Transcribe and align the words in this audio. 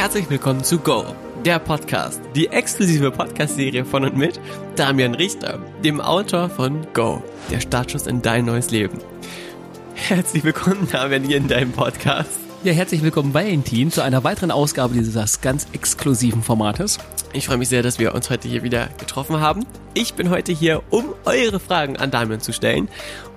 Herzlich 0.00 0.30
willkommen 0.30 0.64
zu 0.64 0.78
Go, 0.78 1.04
der 1.44 1.58
Podcast, 1.58 2.22
die 2.34 2.46
exklusive 2.46 3.10
Podcast-Serie 3.10 3.84
von 3.84 4.02
und 4.02 4.16
mit 4.16 4.40
Damian 4.74 5.14
Richter, 5.14 5.58
dem 5.84 6.00
Autor 6.00 6.48
von 6.48 6.86
Go, 6.94 7.22
der 7.50 7.60
Startschuss 7.60 8.06
in 8.06 8.22
dein 8.22 8.46
neues 8.46 8.70
Leben. 8.70 8.96
Herzlich 9.94 10.42
willkommen, 10.42 10.88
Damian, 10.90 11.24
hier 11.24 11.36
in 11.36 11.48
deinem 11.48 11.72
Podcast. 11.72 12.40
Ja, 12.64 12.72
herzlich 12.72 13.02
willkommen, 13.02 13.34
Valentin, 13.34 13.90
zu 13.90 14.02
einer 14.02 14.24
weiteren 14.24 14.50
Ausgabe 14.50 14.94
dieses 14.94 15.42
ganz 15.42 15.66
exklusiven 15.74 16.42
Formates. 16.42 16.96
Ich 17.34 17.46
freue 17.46 17.58
mich 17.58 17.68
sehr, 17.68 17.82
dass 17.82 17.98
wir 17.98 18.14
uns 18.14 18.30
heute 18.30 18.48
hier 18.48 18.62
wieder 18.62 18.88
getroffen 18.96 19.38
haben. 19.38 19.66
Ich 19.92 20.14
bin 20.14 20.30
heute 20.30 20.52
hier, 20.52 20.82
um 20.90 21.14
eure 21.24 21.58
Fragen 21.58 21.96
an 21.96 22.12
Damian 22.12 22.40
zu 22.40 22.52
stellen. 22.52 22.88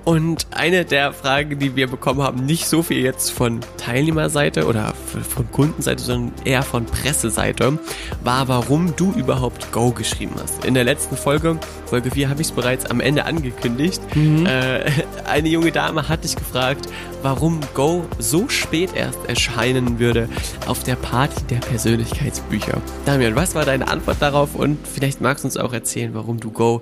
Und 0.06 0.48
eine 0.52 0.84
der 0.84 1.14
Fragen, 1.14 1.60
die 1.60 1.78
wir 1.78 1.88
bekommen 1.88 2.22
haben, 2.22 2.46
nicht 2.46 2.68
so 2.68 2.84
viel 2.84 2.98
jetzt 2.98 3.32
von 3.32 3.62
Teilnehmerseite 3.78 4.66
oder 4.66 4.94
von 5.30 5.50
Kundenseite, 5.52 6.04
sondern 6.04 6.34
eher 6.44 6.62
von 6.62 6.86
Presseseite, 6.86 7.80
war, 8.22 8.50
warum 8.50 8.94
du 8.98 9.14
überhaupt 9.14 9.72
Go 9.72 9.92
geschrieben 9.92 10.36
hast. 10.42 10.66
In 10.66 10.74
der 10.74 10.84
letzten 10.84 11.16
Folge, 11.16 11.58
Folge 11.86 12.12
4, 12.12 12.30
habe 12.30 12.42
ich 12.42 12.48
es 12.48 12.54
bereits 12.54 12.86
am 12.86 13.00
Ende 13.00 13.24
angekündigt. 13.24 14.02
Mhm. 14.14 14.46
Äh, 14.46 14.92
eine 15.26 15.48
junge 15.48 15.72
Dame 15.72 16.10
hat 16.10 16.26
dich 16.26 16.36
gefragt, 16.36 16.90
warum 17.22 17.62
Go 17.74 18.04
so 18.20 18.50
spät 18.50 18.90
erst 18.94 19.20
erscheinen 19.30 20.00
würde 20.00 20.28
auf 20.68 20.84
der 20.84 20.96
Party 20.98 21.42
der 21.50 21.60
Persönlichkeitsbücher. 21.60 22.82
Damian, 23.06 23.38
was 23.38 23.56
war 23.56 23.64
deine 23.64 23.88
Antwort 23.88 24.18
darauf? 24.20 24.54
Und 24.54 24.86
vielleicht 24.86 25.22
magst 25.22 25.46
du 25.46 25.48
uns 25.48 25.56
auch 25.56 25.72
erzählen, 25.72 26.14
warum 26.14 26.42
du 26.44 26.52
Go 26.52 26.82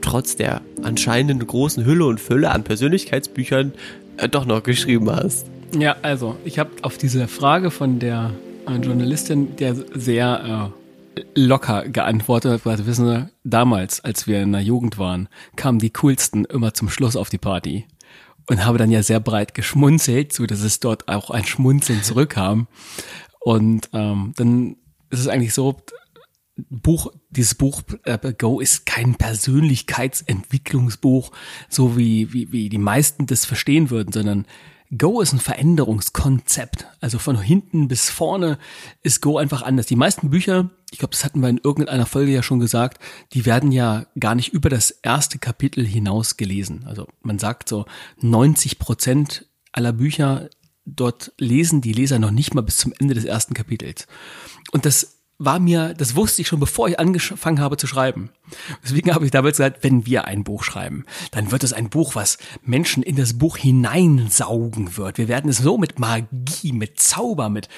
trotz 0.00 0.36
der 0.36 0.62
anscheinend 0.82 1.46
großen 1.46 1.84
Hülle 1.84 2.06
und 2.06 2.20
Fülle 2.20 2.50
an 2.50 2.64
Persönlichkeitsbüchern 2.64 3.72
äh, 4.16 4.28
doch 4.28 4.44
noch 4.44 4.62
geschrieben 4.62 5.10
hast. 5.10 5.46
Ja, 5.78 5.96
also 6.02 6.36
ich 6.44 6.58
habe 6.58 6.70
auf 6.82 6.98
diese 6.98 7.28
Frage 7.28 7.70
von 7.70 7.98
der 7.98 8.32
äh, 8.66 8.76
Journalistin, 8.76 9.56
der 9.56 9.74
sehr 9.94 10.72
äh, 11.16 11.22
locker 11.34 11.88
geantwortet, 11.88 12.62
weil 12.64 12.86
wissen 12.86 13.06
Sie, 13.06 13.28
damals, 13.44 14.02
als 14.02 14.26
wir 14.26 14.42
in 14.42 14.52
der 14.52 14.62
Jugend 14.62 14.98
waren, 14.98 15.28
kamen 15.56 15.78
die 15.78 15.90
coolsten 15.90 16.44
immer 16.44 16.74
zum 16.74 16.88
Schluss 16.88 17.16
auf 17.16 17.28
die 17.28 17.38
Party 17.38 17.86
und 18.46 18.64
habe 18.64 18.78
dann 18.78 18.90
ja 18.90 19.02
sehr 19.02 19.20
breit 19.20 19.54
geschmunzelt, 19.54 20.32
so 20.32 20.46
dass 20.46 20.62
es 20.62 20.80
dort 20.80 21.08
auch 21.08 21.30
ein 21.30 21.44
Schmunzeln 21.44 22.02
zurückkam. 22.02 22.66
Und 23.40 23.90
ähm, 23.92 24.32
dann 24.36 24.76
ist 25.10 25.20
es 25.20 25.28
eigentlich 25.28 25.54
so, 25.54 25.76
Buch, 26.70 27.12
dieses 27.30 27.54
Buch 27.54 27.82
äh, 28.04 28.18
Go 28.32 28.60
ist 28.60 28.86
kein 28.86 29.14
Persönlichkeitsentwicklungsbuch, 29.14 31.30
so 31.68 31.96
wie, 31.96 32.32
wie, 32.32 32.52
wie 32.52 32.68
die 32.68 32.78
meisten 32.78 33.26
das 33.26 33.44
verstehen 33.44 33.90
würden, 33.90 34.12
sondern 34.12 34.46
Go 34.96 35.20
ist 35.20 35.34
ein 35.34 35.40
Veränderungskonzept. 35.40 36.86
Also 37.00 37.18
von 37.18 37.40
hinten 37.40 37.88
bis 37.88 38.10
vorne 38.10 38.58
ist 39.02 39.20
Go 39.20 39.36
einfach 39.36 39.62
anders. 39.62 39.86
Die 39.86 39.96
meisten 39.96 40.30
Bücher, 40.30 40.70
ich 40.90 40.98
glaube, 40.98 41.12
das 41.12 41.24
hatten 41.24 41.40
wir 41.40 41.48
in 41.48 41.60
irgendeiner 41.62 42.06
Folge 42.06 42.32
ja 42.32 42.42
schon 42.42 42.60
gesagt, 42.60 43.02
die 43.34 43.44
werden 43.44 43.70
ja 43.70 44.06
gar 44.18 44.34
nicht 44.34 44.54
über 44.54 44.70
das 44.70 44.90
erste 44.90 45.38
Kapitel 45.38 45.86
hinaus 45.86 46.38
gelesen. 46.38 46.84
Also 46.86 47.06
man 47.20 47.38
sagt 47.38 47.68
so 47.68 47.84
90 48.20 48.78
Prozent 48.78 49.44
aller 49.72 49.92
Bücher 49.92 50.48
dort 50.96 51.32
lesen 51.38 51.80
die 51.80 51.92
Leser 51.92 52.18
noch 52.18 52.30
nicht 52.30 52.54
mal 52.54 52.62
bis 52.62 52.78
zum 52.78 52.92
Ende 52.98 53.14
des 53.14 53.24
ersten 53.24 53.54
Kapitels. 53.54 54.06
Und 54.72 54.86
das 54.86 55.17
war 55.38 55.60
mir, 55.60 55.94
das 55.94 56.16
wusste 56.16 56.42
ich 56.42 56.48
schon, 56.48 56.58
bevor 56.58 56.88
ich 56.88 56.98
angefangen 56.98 57.60
habe 57.60 57.76
zu 57.76 57.86
schreiben. 57.86 58.30
Deswegen 58.82 59.14
habe 59.14 59.24
ich 59.24 59.30
damals 59.30 59.58
gesagt, 59.58 59.84
wenn 59.84 60.04
wir 60.04 60.24
ein 60.24 60.42
Buch 60.42 60.64
schreiben, 60.64 61.04
dann 61.30 61.52
wird 61.52 61.62
es 61.62 61.72
ein 61.72 61.90
Buch, 61.90 62.16
was 62.16 62.38
Menschen 62.62 63.04
in 63.04 63.14
das 63.14 63.38
Buch 63.38 63.56
hineinsaugen 63.56 64.96
wird. 64.96 65.16
Wir 65.16 65.28
werden 65.28 65.48
es 65.48 65.58
so 65.58 65.78
mit 65.78 66.00
Magie, 66.00 66.72
mit 66.72 66.98
Zauber, 66.98 67.48
mit, 67.50 67.68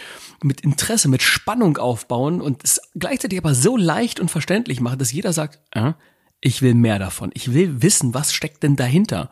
mit 0.43 0.63
Interesse, 0.63 1.09
mit 1.09 1.23
Spannung 1.23 1.77
aufbauen 1.77 2.41
und 2.41 2.65
es 2.65 2.81
gleichzeitig 2.99 3.39
aber 3.39 3.55
so 3.55 3.77
leicht 3.77 4.21
und 4.21 4.31
verständlich 4.31 4.81
machen, 4.81 4.99
dass 4.99 5.13
jeder 5.13 5.35
sagt, 5.35 5.61
äh, 5.73 5.93
ich 6.41 6.63
will 6.63 6.75
mehr 6.75 6.99
davon. 6.99 7.31
Ich 7.35 7.53
will 7.53 7.83
wissen, 7.83 8.15
was 8.15 8.33
steckt 8.33 8.63
denn 8.63 8.77
dahinter. 8.77 9.31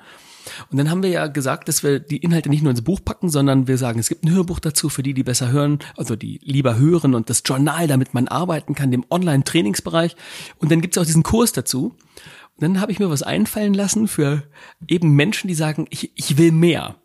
Und 0.70 0.78
dann 0.78 0.90
haben 0.90 1.02
wir 1.02 1.10
ja 1.10 1.26
gesagt, 1.26 1.68
dass 1.68 1.82
wir 1.82 2.00
die 2.00 2.18
Inhalte 2.18 2.48
nicht 2.48 2.62
nur 2.62 2.70
ins 2.70 2.82
Buch 2.82 3.00
packen, 3.04 3.28
sondern 3.28 3.66
wir 3.66 3.78
sagen, 3.78 3.98
es 3.98 4.08
gibt 4.08 4.24
ein 4.24 4.32
Hörbuch 4.32 4.60
dazu 4.60 4.88
für 4.88 5.02
die, 5.02 5.14
die 5.14 5.22
besser 5.22 5.50
hören, 5.50 5.78
also 5.96 6.16
die 6.16 6.40
lieber 6.42 6.76
hören 6.76 7.14
und 7.14 7.30
das 7.30 7.42
Journal, 7.44 7.86
damit 7.86 8.14
man 8.14 8.28
arbeiten 8.28 8.74
kann, 8.74 8.90
dem 8.90 9.04
Online-Trainingsbereich. 9.10 10.16
Und 10.58 10.70
dann 10.70 10.80
gibt 10.80 10.96
es 10.96 11.02
auch 11.02 11.06
diesen 11.06 11.22
Kurs 11.22 11.52
dazu. 11.52 11.94
Und 12.56 12.62
dann 12.62 12.80
habe 12.80 12.90
ich 12.90 12.98
mir 12.98 13.10
was 13.10 13.22
einfallen 13.22 13.74
lassen 13.74 14.08
für 14.08 14.42
eben 14.88 15.14
Menschen, 15.14 15.48
die 15.48 15.54
sagen, 15.54 15.86
ich, 15.90 16.10
ich 16.16 16.38
will 16.38 16.52
mehr. 16.52 16.96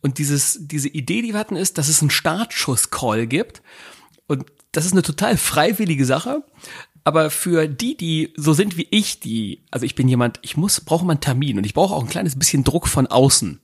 Und 0.00 0.18
dieses, 0.18 0.58
diese 0.62 0.88
Idee, 0.88 1.22
die 1.22 1.32
wir 1.32 1.40
hatten, 1.40 1.56
ist, 1.56 1.78
dass 1.78 1.88
es 1.88 2.00
einen 2.00 2.10
Startschuss-Call 2.10 3.26
gibt. 3.26 3.62
Und 4.28 4.44
das 4.70 4.86
ist 4.86 4.92
eine 4.92 5.02
total 5.02 5.36
freiwillige 5.36 6.04
Sache. 6.04 6.44
Aber 7.02 7.30
für 7.30 7.66
die, 7.66 7.96
die 7.96 8.34
so 8.36 8.52
sind 8.52 8.76
wie 8.76 8.86
ich, 8.90 9.18
die, 9.18 9.64
also 9.70 9.86
ich 9.86 9.94
bin 9.94 10.08
jemand, 10.08 10.38
ich 10.42 10.56
muss, 10.56 10.80
brauche 10.80 11.04
mal 11.04 11.12
einen 11.12 11.20
Termin 11.20 11.56
und 11.58 11.64
ich 11.64 11.74
brauche 11.74 11.94
auch 11.94 12.02
ein 12.02 12.10
kleines 12.10 12.38
bisschen 12.38 12.64
Druck 12.64 12.86
von 12.86 13.06
außen. 13.06 13.60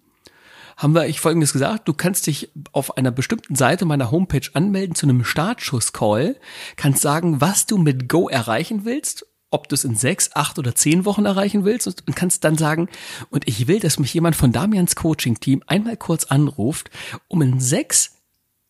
Haben 0.76 0.94
wir 0.94 1.06
ich 1.06 1.20
folgendes 1.20 1.52
gesagt, 1.52 1.86
du 1.86 1.92
kannst 1.92 2.26
dich 2.26 2.50
auf 2.72 2.96
einer 2.96 3.10
bestimmten 3.10 3.54
Seite 3.54 3.84
meiner 3.84 4.10
Homepage 4.10 4.48
anmelden 4.54 4.96
zu 4.96 5.06
einem 5.06 5.24
Startschuss-Call, 5.24 6.36
kannst 6.76 7.02
sagen, 7.02 7.40
was 7.40 7.66
du 7.66 7.78
mit 7.78 8.08
Go 8.08 8.28
erreichen 8.28 8.84
willst, 8.84 9.26
ob 9.50 9.68
du 9.68 9.74
es 9.74 9.84
in 9.84 9.94
sechs, 9.94 10.30
acht 10.34 10.58
oder 10.58 10.74
zehn 10.74 11.04
Wochen 11.04 11.26
erreichen 11.26 11.64
willst 11.64 11.86
und 11.86 12.16
kannst 12.16 12.42
dann 12.42 12.56
sagen, 12.56 12.88
und 13.30 13.46
ich 13.46 13.68
will, 13.68 13.78
dass 13.78 14.00
mich 14.00 14.12
jemand 14.12 14.34
von 14.34 14.52
Damians 14.52 14.96
Coaching-Team 14.96 15.62
einmal 15.66 15.96
kurz 15.96 16.24
anruft, 16.24 16.90
um 17.28 17.40
in 17.42 17.60
sechs, 17.60 18.16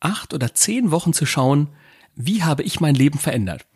acht 0.01 0.35
oder 0.35 0.53
zehn 0.53 0.91
Wochen 0.91 1.15
zu 1.15 1.25
schauen, 1.25 1.69
wie 2.17 2.43
habe 2.43 2.63
ich 2.63 2.81
mein 2.81 2.95
Leben 2.95 3.19
verändert. 3.19 3.67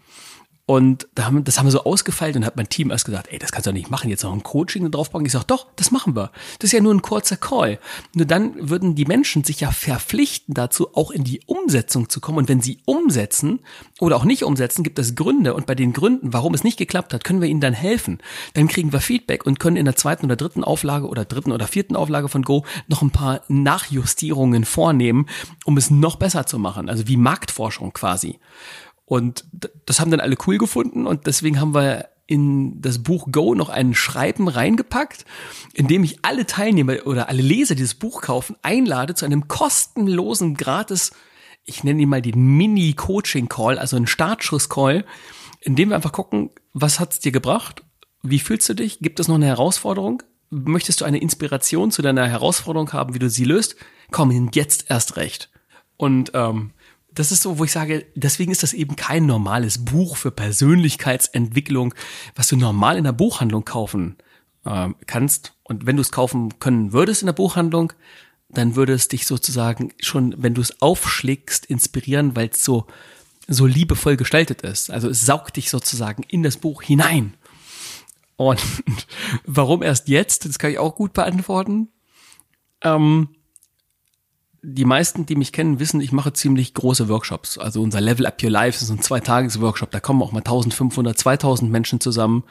Und 0.68 1.08
das 1.14 1.24
haben 1.24 1.46
wir 1.46 1.70
so 1.70 1.84
ausgefeilt 1.84 2.36
und 2.36 2.44
hat 2.44 2.56
mein 2.56 2.68
Team 2.68 2.90
erst 2.90 3.06
gesagt, 3.06 3.28
ey, 3.32 3.38
das 3.38 3.52
kannst 3.52 3.66
du 3.66 3.70
doch 3.70 3.74
nicht 3.74 3.90
machen, 3.90 4.10
jetzt 4.10 4.22
noch 4.22 4.34
ein 4.34 4.42
Coaching 4.42 4.90
draufpacken. 4.90 5.24
Ich 5.24 5.32
sag, 5.32 5.44
doch, 5.44 5.66
das 5.76 5.90
machen 5.92 6.14
wir. 6.14 6.30
Das 6.58 6.68
ist 6.68 6.72
ja 6.72 6.82
nur 6.82 6.92
ein 6.92 7.00
kurzer 7.00 7.38
Call. 7.38 7.78
Nur 8.12 8.26
dann 8.26 8.68
würden 8.68 8.94
die 8.94 9.06
Menschen 9.06 9.44
sich 9.44 9.60
ja 9.60 9.70
verpflichten 9.70 10.52
dazu, 10.52 10.94
auch 10.94 11.10
in 11.10 11.24
die 11.24 11.40
Umsetzung 11.46 12.10
zu 12.10 12.20
kommen. 12.20 12.36
Und 12.36 12.50
wenn 12.50 12.60
sie 12.60 12.80
umsetzen 12.84 13.60
oder 13.98 14.16
auch 14.16 14.26
nicht 14.26 14.42
umsetzen, 14.42 14.82
gibt 14.82 14.98
es 14.98 15.14
Gründe. 15.14 15.54
Und 15.54 15.64
bei 15.64 15.74
den 15.74 15.94
Gründen, 15.94 16.34
warum 16.34 16.52
es 16.52 16.64
nicht 16.64 16.76
geklappt 16.76 17.14
hat, 17.14 17.24
können 17.24 17.40
wir 17.40 17.48
ihnen 17.48 17.62
dann 17.62 17.72
helfen. 17.72 18.18
Dann 18.52 18.68
kriegen 18.68 18.92
wir 18.92 19.00
Feedback 19.00 19.46
und 19.46 19.58
können 19.58 19.78
in 19.78 19.86
der 19.86 19.96
zweiten 19.96 20.26
oder 20.26 20.36
dritten 20.36 20.64
Auflage 20.64 21.08
oder 21.08 21.24
dritten 21.24 21.50
oder 21.50 21.66
vierten 21.66 21.96
Auflage 21.96 22.28
von 22.28 22.42
Go 22.42 22.66
noch 22.88 23.00
ein 23.00 23.10
paar 23.10 23.40
Nachjustierungen 23.48 24.66
vornehmen, 24.66 25.30
um 25.64 25.78
es 25.78 25.90
noch 25.90 26.16
besser 26.16 26.44
zu 26.44 26.58
machen. 26.58 26.90
Also 26.90 27.08
wie 27.08 27.16
Marktforschung 27.16 27.94
quasi. 27.94 28.38
Und 29.08 29.46
das 29.86 30.00
haben 30.00 30.10
dann 30.10 30.20
alle 30.20 30.36
cool 30.46 30.58
gefunden 30.58 31.06
und 31.06 31.26
deswegen 31.26 31.60
haben 31.60 31.74
wir 31.74 32.10
in 32.26 32.82
das 32.82 33.02
Buch 33.02 33.28
Go 33.32 33.54
noch 33.54 33.70
ein 33.70 33.94
Schreiben 33.94 34.48
reingepackt, 34.48 35.24
in 35.72 35.88
dem 35.88 36.04
ich 36.04 36.18
alle 36.26 36.44
Teilnehmer 36.44 37.06
oder 37.06 37.30
alle 37.30 37.40
Leser, 37.40 37.74
die 37.74 37.82
das 37.82 37.94
Buch 37.94 38.20
kaufen, 38.20 38.56
einlade 38.60 39.14
zu 39.14 39.24
einem 39.24 39.48
kostenlosen, 39.48 40.58
gratis, 40.58 41.12
ich 41.64 41.84
nenne 41.84 42.02
ihn 42.02 42.08
mal 42.10 42.20
den 42.20 42.58
Mini-Coaching-Call, 42.58 43.78
also 43.78 43.96
einen 43.96 44.06
Startschuss-Call, 44.06 45.06
in 45.62 45.74
dem 45.74 45.88
wir 45.88 45.96
einfach 45.96 46.12
gucken, 46.12 46.50
was 46.74 47.00
hat's 47.00 47.18
dir 47.18 47.32
gebracht? 47.32 47.82
Wie 48.22 48.40
fühlst 48.40 48.68
du 48.68 48.74
dich? 48.74 48.98
Gibt 49.00 49.20
es 49.20 49.28
noch 49.28 49.36
eine 49.36 49.46
Herausforderung? 49.46 50.22
Möchtest 50.50 51.00
du 51.00 51.06
eine 51.06 51.18
Inspiration 51.18 51.90
zu 51.90 52.02
deiner 52.02 52.28
Herausforderung 52.28 52.92
haben, 52.92 53.14
wie 53.14 53.18
du 53.18 53.30
sie 53.30 53.44
löst? 53.44 53.76
Komm, 54.10 54.50
jetzt 54.52 54.90
erst 54.90 55.16
recht. 55.16 55.50
Und 55.96 56.32
ähm, 56.34 56.72
das 57.12 57.32
ist 57.32 57.42
so, 57.42 57.58
wo 57.58 57.64
ich 57.64 57.72
sage, 57.72 58.06
deswegen 58.14 58.52
ist 58.52 58.62
das 58.62 58.72
eben 58.72 58.96
kein 58.96 59.26
normales 59.26 59.84
Buch 59.84 60.16
für 60.16 60.30
Persönlichkeitsentwicklung, 60.30 61.94
was 62.34 62.48
du 62.48 62.56
normal 62.56 62.96
in 62.98 63.04
der 63.04 63.12
Buchhandlung 63.12 63.64
kaufen 63.64 64.16
äh, 64.64 64.88
kannst. 65.06 65.54
Und 65.62 65.86
wenn 65.86 65.96
du 65.96 66.02
es 66.02 66.12
kaufen 66.12 66.58
können 66.58 66.92
würdest 66.92 67.22
in 67.22 67.26
der 67.26 67.32
Buchhandlung, 67.32 67.92
dann 68.48 68.76
würde 68.76 68.92
es 68.92 69.08
dich 69.08 69.26
sozusagen 69.26 69.92
schon, 70.00 70.34
wenn 70.38 70.54
du 70.54 70.60
es 70.60 70.80
aufschlägst, 70.80 71.66
inspirieren, 71.66 72.36
weil 72.36 72.48
es 72.48 72.64
so, 72.64 72.86
so 73.46 73.66
liebevoll 73.66 74.16
gestaltet 74.16 74.62
ist. 74.62 74.90
Also 74.90 75.08
es 75.08 75.24
saugt 75.24 75.56
dich 75.56 75.70
sozusagen 75.70 76.22
in 76.22 76.42
das 76.42 76.56
Buch 76.56 76.82
hinein. 76.82 77.34
Und 78.36 78.62
warum 79.44 79.82
erst 79.82 80.08
jetzt? 80.08 80.46
Das 80.46 80.58
kann 80.58 80.70
ich 80.70 80.78
auch 80.78 80.94
gut 80.94 81.12
beantworten. 81.12 81.88
Ähm, 82.82 83.28
die 84.62 84.84
meisten, 84.84 85.26
die 85.26 85.36
mich 85.36 85.52
kennen, 85.52 85.78
wissen, 85.78 86.00
ich 86.00 86.12
mache 86.12 86.32
ziemlich 86.32 86.74
große 86.74 87.08
Workshops. 87.08 87.58
Also 87.58 87.82
unser 87.82 88.00
Level 88.00 88.26
Up 88.26 88.42
Your 88.42 88.50
Life 88.50 88.82
ist 88.82 88.90
ein 88.90 89.00
Zweitages-Workshop. 89.00 89.90
Da 89.90 90.00
kommen 90.00 90.22
auch 90.22 90.32
mal 90.32 90.40
1500, 90.40 91.16
2000 91.16 91.70
Menschen 91.70 92.00
zusammen. 92.00 92.44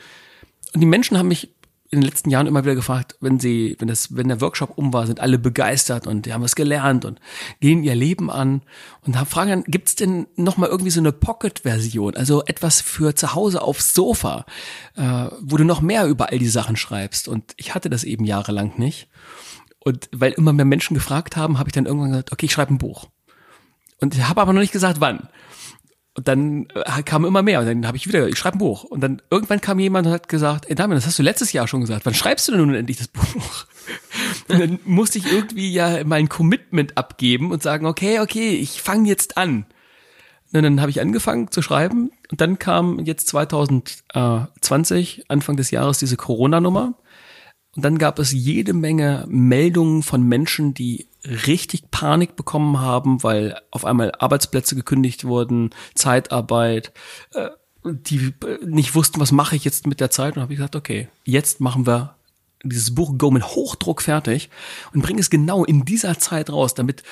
Und 0.74 0.81
die 0.81 0.88
Menschen 0.88 1.18
haben 1.18 1.27
mich 1.27 1.50
in 1.89 2.01
den 2.01 2.09
letzten 2.09 2.30
Jahren 2.30 2.48
immer 2.48 2.63
wieder 2.63 2.75
gefragt, 2.75 3.15
wenn 3.21 3.39
sie, 3.39 3.77
wenn 3.80 3.88
das, 3.88 4.15
wenn 4.15 4.27
der 4.27 4.42
Workshop 4.42 4.77
um 4.77 4.92
war, 4.92 5.07
sind 5.07 5.21
alle 5.21 5.39
begeistert 5.39 6.06
und 6.06 6.25
die 6.25 6.33
haben 6.33 6.42
was 6.44 6.56
gelernt 6.56 7.06
und 7.06 7.19
gehen 7.62 7.81
ihr 7.83 7.95
Leben 7.95 8.30
an 8.30 8.62
und 9.06 9.18
haben 9.18 9.25
fragen, 9.25 9.63
gibt's 9.68 9.95
denn 9.95 10.27
noch 10.36 10.57
mal 10.57 10.68
irgendwie 10.68 10.92
so 10.92 11.00
eine 11.00 11.13
Pocket-Version, 11.13 12.18
also 12.18 12.44
etwas 12.45 12.81
für 12.81 13.15
zu 13.15 13.36
Hause 13.36 13.62
aufs 13.62 13.94
Sofa, 13.94 14.45
äh, 14.95 15.27
wo 15.39 15.56
du 15.56 15.63
noch 15.63 15.80
mehr 15.80 16.07
über 16.07 16.30
all 16.30 16.39
die 16.39 16.50
Sachen 16.50 16.75
schreibst? 16.75 17.30
Und 17.30 17.53
ich 17.56 17.74
hatte 17.74 17.89
das 17.89 18.03
eben 18.03 18.25
jahrelang 18.25 18.74
nicht. 18.77 19.07
Und 19.88 20.10
weil 20.12 20.34
immer 20.34 20.51
mehr 20.51 20.66
Menschen 20.66 20.95
gefragt 20.95 21.38
haben, 21.38 21.60
habe 21.60 21.69
ich 21.69 21.74
dann 21.74 21.86
irgendwann 21.86 22.10
gesagt, 22.10 22.34
okay, 22.34 22.48
ich 22.48 22.51
schreibe 22.51 22.74
ein 22.74 22.78
Buch. 22.78 23.07
Und 24.01 24.13
ich 24.13 24.28
habe 24.28 24.42
aber 24.42 24.51
noch 24.51 24.60
nicht 24.60 24.74
gesagt, 24.74 25.00
wann. 25.00 25.30
Und 26.13 26.28
dann 26.28 26.68
äh, 26.75 27.04
kam 27.04 27.24
immer 27.24 27.42
mehr. 27.42 27.62
Und 27.62 27.68
dann 27.68 27.88
habe 27.88 27.95
ich 27.95 28.06
wieder, 28.06 28.28
ich 28.28 28.38
schreibe 28.38 28.57
ein 28.57 28.60
Buch. 28.60 28.84
Und 28.84 29.00
dann 29.00 29.22
irgendwann 29.31 29.62
kam 29.62 29.80
jemand 29.80 30.06
und 30.06 30.12
hat 30.12 30.28
gesagt, 30.28 30.69
ey 30.69 30.75
Damian, 30.75 30.98
das 30.98 31.06
hast 31.06 31.18
du 31.19 31.24
letztes 31.24 31.54
Jahr 31.54 31.69
schon 31.69 31.80
gesagt. 31.80 32.06
Wann 32.06 32.13
schreibst 32.13 32.50
du 32.50 32.51
denn 32.51 32.66
nun 32.66 32.75
endlich 32.75 32.98
das 32.98 33.07
Buch? 33.13 33.66
Und 34.50 34.60
dann 34.60 34.80
musste 34.84 35.19
ich 35.19 35.31
irgendwie 35.31 35.72
ja 35.72 36.04
mein 36.04 36.28
Commitment 36.28 36.98
abgeben 36.98 37.51
und 37.51 37.63
sagen, 37.63 37.86
okay, 37.86 38.19
okay, 38.19 38.56
ich 38.56 38.81
fange 38.81 39.07
jetzt 39.07 39.38
an. 39.38 39.68
Und 40.51 40.63
dann 40.63 40.81
habe 40.81 40.92
ich 40.92 41.00
angefangen 41.00 41.50
zu 41.50 41.62
schreiben. 41.62 42.12
Und 42.30 42.42
dann 42.42 42.60
kam 42.60 43.00
jetzt 43.06 43.30
2020, 43.30 45.24
Anfang 45.30 45.56
des 45.56 45.72
Jahres, 45.72 46.00
diese 46.00 46.18
Corona-Nummer. 46.18 46.95
Und 47.75 47.85
dann 47.85 47.97
gab 47.97 48.17
es 48.19 48.31
jede 48.31 48.73
Menge 48.73 49.25
Meldungen 49.27 50.01
von 50.01 50.23
Menschen, 50.23 50.73
die 50.73 51.07
richtig 51.23 51.91
Panik 51.91 52.35
bekommen 52.35 52.79
haben, 52.79 53.23
weil 53.23 53.59
auf 53.71 53.85
einmal 53.85 54.13
Arbeitsplätze 54.17 54.75
gekündigt 54.75 55.25
wurden, 55.25 55.71
Zeitarbeit, 55.93 56.93
äh, 57.33 57.49
die 57.83 58.33
nicht 58.65 58.95
wussten, 58.95 59.19
was 59.19 59.31
mache 59.31 59.55
ich 59.55 59.63
jetzt 59.63 59.87
mit 59.87 59.99
der 59.99 60.09
Zeit. 60.09 60.35
Und 60.35 60.41
habe 60.41 60.53
ich 60.53 60.57
gesagt, 60.57 60.75
okay, 60.75 61.07
jetzt 61.23 61.61
machen 61.61 61.85
wir 61.85 62.15
dieses 62.63 62.95
Buch 62.95 63.17
Go 63.17 63.31
mit 63.31 63.43
Hochdruck 63.43 64.01
fertig 64.01 64.49
und 64.93 65.01
bringen 65.01 65.19
es 65.19 65.29
genau 65.29 65.63
in 65.63 65.85
dieser 65.85 66.17
Zeit 66.17 66.49
raus, 66.49 66.73
damit 66.73 67.03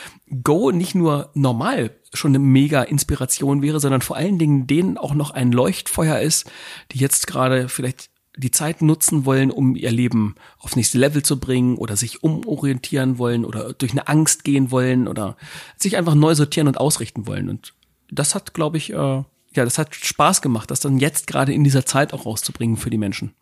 Go 0.43 0.71
nicht 0.71 0.95
nur 0.95 1.29
normal 1.33 1.91
schon 2.13 2.31
eine 2.31 2.39
mega 2.39 2.81
Inspiration 2.81 3.61
wäre, 3.61 3.79
sondern 3.79 4.01
vor 4.01 4.15
allen 4.15 4.39
Dingen 4.39 4.67
denen 4.67 4.97
auch 4.97 5.13
noch 5.13 5.31
ein 5.31 5.51
Leuchtfeuer 5.51 6.19
ist, 6.19 6.49
die 6.91 6.99
jetzt 6.99 7.27
gerade 7.27 7.69
vielleicht 7.69 8.09
die 8.37 8.51
Zeit 8.51 8.81
nutzen 8.81 9.25
wollen, 9.25 9.51
um 9.51 9.75
ihr 9.75 9.91
Leben 9.91 10.35
aufs 10.59 10.75
nächste 10.75 10.97
Level 10.97 11.23
zu 11.23 11.39
bringen 11.39 11.77
oder 11.77 11.95
sich 11.95 12.23
umorientieren 12.23 13.17
wollen 13.17 13.45
oder 13.45 13.73
durch 13.73 13.91
eine 13.91 14.07
Angst 14.07 14.43
gehen 14.43 14.71
wollen 14.71 15.07
oder 15.07 15.37
sich 15.77 15.97
einfach 15.97 16.15
neu 16.15 16.35
sortieren 16.35 16.67
und 16.67 16.77
ausrichten 16.79 17.27
wollen. 17.27 17.49
Und 17.49 17.73
das 18.11 18.35
hat, 18.35 18.53
glaube 18.53 18.77
ich, 18.77 18.91
äh, 18.91 18.95
ja, 18.95 19.63
das 19.63 19.77
hat 19.77 19.95
Spaß 19.95 20.41
gemacht, 20.41 20.69
das 20.69 20.81
dann 20.81 20.97
jetzt 20.97 21.27
gerade 21.27 21.53
in 21.53 21.63
dieser 21.63 21.85
Zeit 21.85 22.13
auch 22.13 22.25
rauszubringen 22.25 22.77
für 22.77 22.89
die 22.89 22.97
Menschen. 22.97 23.33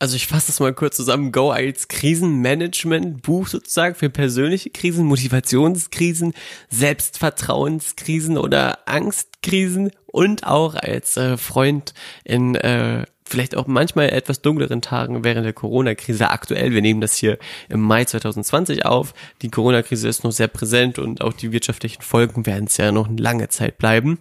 Also 0.00 0.16
ich 0.16 0.26
fasse 0.26 0.48
das 0.48 0.60
mal 0.60 0.74
kurz 0.74 0.96
zusammen. 0.96 1.30
Go 1.30 1.50
als 1.50 1.86
Krisenmanagement-Buch 1.88 3.46
sozusagen 3.46 3.94
für 3.94 4.10
persönliche 4.10 4.70
Krisen, 4.70 5.06
Motivationskrisen, 5.06 6.34
Selbstvertrauenskrisen 6.68 8.36
oder 8.36 8.88
Angstkrisen 8.88 9.92
und 10.06 10.46
auch 10.46 10.74
als 10.74 11.16
äh, 11.16 11.36
Freund 11.36 11.94
in 12.24 12.56
äh, 12.56 13.06
vielleicht 13.34 13.56
auch 13.56 13.66
manchmal 13.66 14.10
etwas 14.10 14.42
dunkleren 14.42 14.80
Tagen 14.80 15.24
während 15.24 15.44
der 15.44 15.52
Corona-Krise 15.52 16.30
aktuell. 16.30 16.72
Wir 16.72 16.82
nehmen 16.82 17.00
das 17.00 17.16
hier 17.16 17.38
im 17.68 17.80
Mai 17.80 18.04
2020 18.04 18.86
auf. 18.86 19.12
Die 19.42 19.50
Corona-Krise 19.50 20.08
ist 20.08 20.22
noch 20.22 20.30
sehr 20.30 20.46
präsent 20.48 21.00
und 21.00 21.20
auch 21.20 21.32
die 21.32 21.50
wirtschaftlichen 21.50 22.02
Folgen 22.02 22.46
werden 22.46 22.66
es 22.66 22.76
ja 22.76 22.92
noch 22.92 23.08
eine 23.08 23.20
lange 23.20 23.48
Zeit 23.48 23.76
bleiben. 23.76 24.18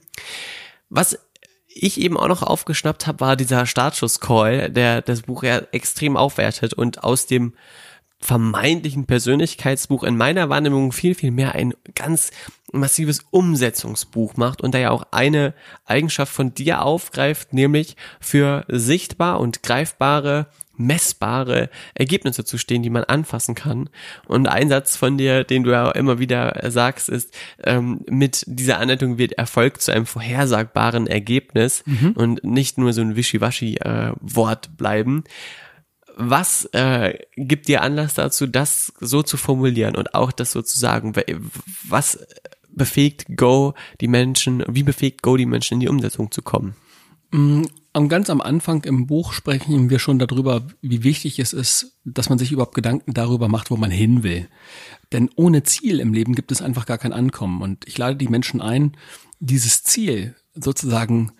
Was 0.89 1.19
ich 1.67 1.99
eben 1.99 2.17
auch 2.17 2.27
noch 2.27 2.41
aufgeschnappt 2.41 3.05
habe, 3.05 3.19
war 3.19 3.35
dieser 3.35 3.65
Startschuss-Call, 3.65 4.71
der 4.71 5.01
das 5.01 5.23
Buch 5.23 5.43
ja 5.43 5.61
extrem 5.71 6.17
aufwertet 6.17 6.73
und 6.73 7.03
aus 7.03 7.27
dem 7.27 7.53
vermeintlichen 8.23 9.05
Persönlichkeitsbuch 9.05 10.03
in 10.03 10.17
meiner 10.17 10.49
Wahrnehmung 10.49 10.91
viel, 10.91 11.13
viel 11.13 11.31
mehr 11.31 11.55
ein 11.55 11.73
ganz 11.93 12.31
massives 12.71 13.19
Umsetzungsbuch 13.29 14.37
macht 14.37 14.61
und 14.61 14.73
da 14.73 14.79
ja 14.79 14.91
auch 14.91 15.05
eine 15.11 15.53
Eigenschaft 15.85 16.33
von 16.33 16.53
dir 16.53 16.81
aufgreift, 16.81 17.53
nämlich 17.53 17.95
für 18.19 18.65
sichtbar 18.69 19.39
und 19.39 19.61
greifbare 19.61 20.47
messbare 20.75 21.69
Ergebnisse 21.93 22.45
zu 22.45 22.57
stehen, 22.57 22.81
die 22.81 22.89
man 22.89 23.03
anfassen 23.03 23.53
kann. 23.53 23.89
Und 24.25 24.47
ein 24.47 24.69
Satz 24.69 24.95
von 24.95 25.19
dir, 25.19 25.43
den 25.43 25.63
du 25.63 25.71
ja 25.71 25.91
immer 25.91 26.17
wieder 26.17 26.59
sagst, 26.71 27.09
ist, 27.09 27.31
ähm, 27.63 28.01
mit 28.09 28.43
dieser 28.47 28.79
Anleitung 28.79 29.19
wird 29.19 29.33
Erfolg 29.33 29.81
zu 29.81 29.91
einem 29.91 30.07
vorhersagbaren 30.07 31.05
Ergebnis 31.05 31.83
mhm. 31.85 32.11
und 32.13 32.43
nicht 32.43 32.79
nur 32.79 32.91
so 32.91 33.01
ein 33.01 33.15
Wischiwaschi-Wort 33.15 34.65
äh, 34.65 34.69
bleiben 34.75 35.23
was 36.15 36.65
äh, 36.73 37.17
gibt 37.35 37.67
dir 37.67 37.81
Anlass 37.81 38.13
dazu, 38.13 38.47
das 38.47 38.93
so 38.99 39.23
zu 39.23 39.37
formulieren 39.37 39.95
und 39.95 40.13
auch 40.13 40.31
das 40.31 40.51
so 40.51 40.61
zu 40.61 40.77
sagen? 40.77 41.13
Was 41.87 42.19
befähigt 42.69 43.25
Go 43.35 43.73
die 44.01 44.07
Menschen, 44.07 44.63
wie 44.67 44.83
befähigt 44.83 45.21
Go 45.21 45.37
die 45.37 45.45
Menschen 45.45 45.75
in 45.75 45.79
die 45.79 45.89
Umsetzung 45.89 46.31
zu 46.31 46.41
kommen? 46.41 46.75
Mm, 47.31 47.63
ganz 48.07 48.29
am 48.29 48.41
Anfang 48.41 48.83
im 48.83 49.07
Buch 49.07 49.33
sprechen 49.33 49.89
wir 49.89 49.99
schon 49.99 50.19
darüber, 50.19 50.67
wie 50.81 51.03
wichtig 51.03 51.39
es 51.39 51.53
ist, 51.53 51.97
dass 52.05 52.29
man 52.29 52.39
sich 52.39 52.51
überhaupt 52.51 52.75
Gedanken 52.75 53.13
darüber 53.13 53.47
macht, 53.47 53.71
wo 53.71 53.77
man 53.77 53.91
hin 53.91 54.23
will. 54.23 54.47
Denn 55.11 55.29
ohne 55.35 55.63
Ziel 55.63 55.99
im 55.99 56.13
Leben 56.13 56.35
gibt 56.35 56.51
es 56.51 56.61
einfach 56.61 56.85
gar 56.85 56.97
kein 56.97 57.13
Ankommen. 57.13 57.61
Und 57.61 57.87
ich 57.87 57.97
lade 57.97 58.15
die 58.15 58.27
Menschen 58.27 58.61
ein, 58.61 58.93
dieses 59.39 59.83
Ziel 59.83 60.35
sozusagen 60.55 61.31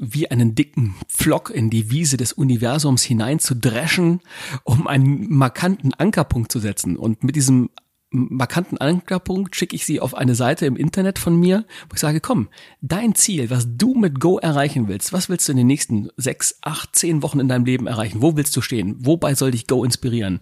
wie 0.00 0.30
einen 0.30 0.54
dicken 0.54 0.94
Pflock 1.08 1.50
in 1.50 1.68
die 1.68 1.90
Wiese 1.90 2.16
des 2.16 2.32
Universums 2.32 3.02
hinein 3.02 3.38
zu 3.38 3.54
dreschen, 3.54 4.20
um 4.64 4.86
einen 4.86 5.32
markanten 5.32 5.92
Ankerpunkt 5.94 6.50
zu 6.50 6.58
setzen. 6.58 6.96
Und 6.96 7.22
mit 7.22 7.36
diesem 7.36 7.68
markanten 8.10 8.78
Ankerpunkt 8.78 9.54
schicke 9.54 9.76
ich 9.76 9.86
sie 9.86 10.00
auf 10.00 10.14
eine 10.14 10.34
Seite 10.34 10.66
im 10.66 10.76
Internet 10.76 11.18
von 11.18 11.38
mir, 11.38 11.64
wo 11.88 11.94
ich 11.94 12.00
sage, 12.00 12.20
komm, 12.20 12.48
dein 12.80 13.14
Ziel, 13.14 13.50
was 13.50 13.66
du 13.76 13.94
mit 13.94 14.18
Go 14.18 14.38
erreichen 14.38 14.88
willst, 14.88 15.12
was 15.12 15.28
willst 15.28 15.46
du 15.46 15.52
in 15.52 15.58
den 15.58 15.68
nächsten 15.68 16.08
sechs, 16.16 16.58
acht, 16.62 16.96
zehn 16.96 17.22
Wochen 17.22 17.38
in 17.38 17.48
deinem 17.48 17.64
Leben 17.64 17.86
erreichen? 17.86 18.20
Wo 18.20 18.36
willst 18.36 18.56
du 18.56 18.62
stehen? 18.62 18.96
Wobei 18.98 19.34
soll 19.34 19.52
dich 19.52 19.68
Go 19.68 19.84
inspirieren? 19.84 20.40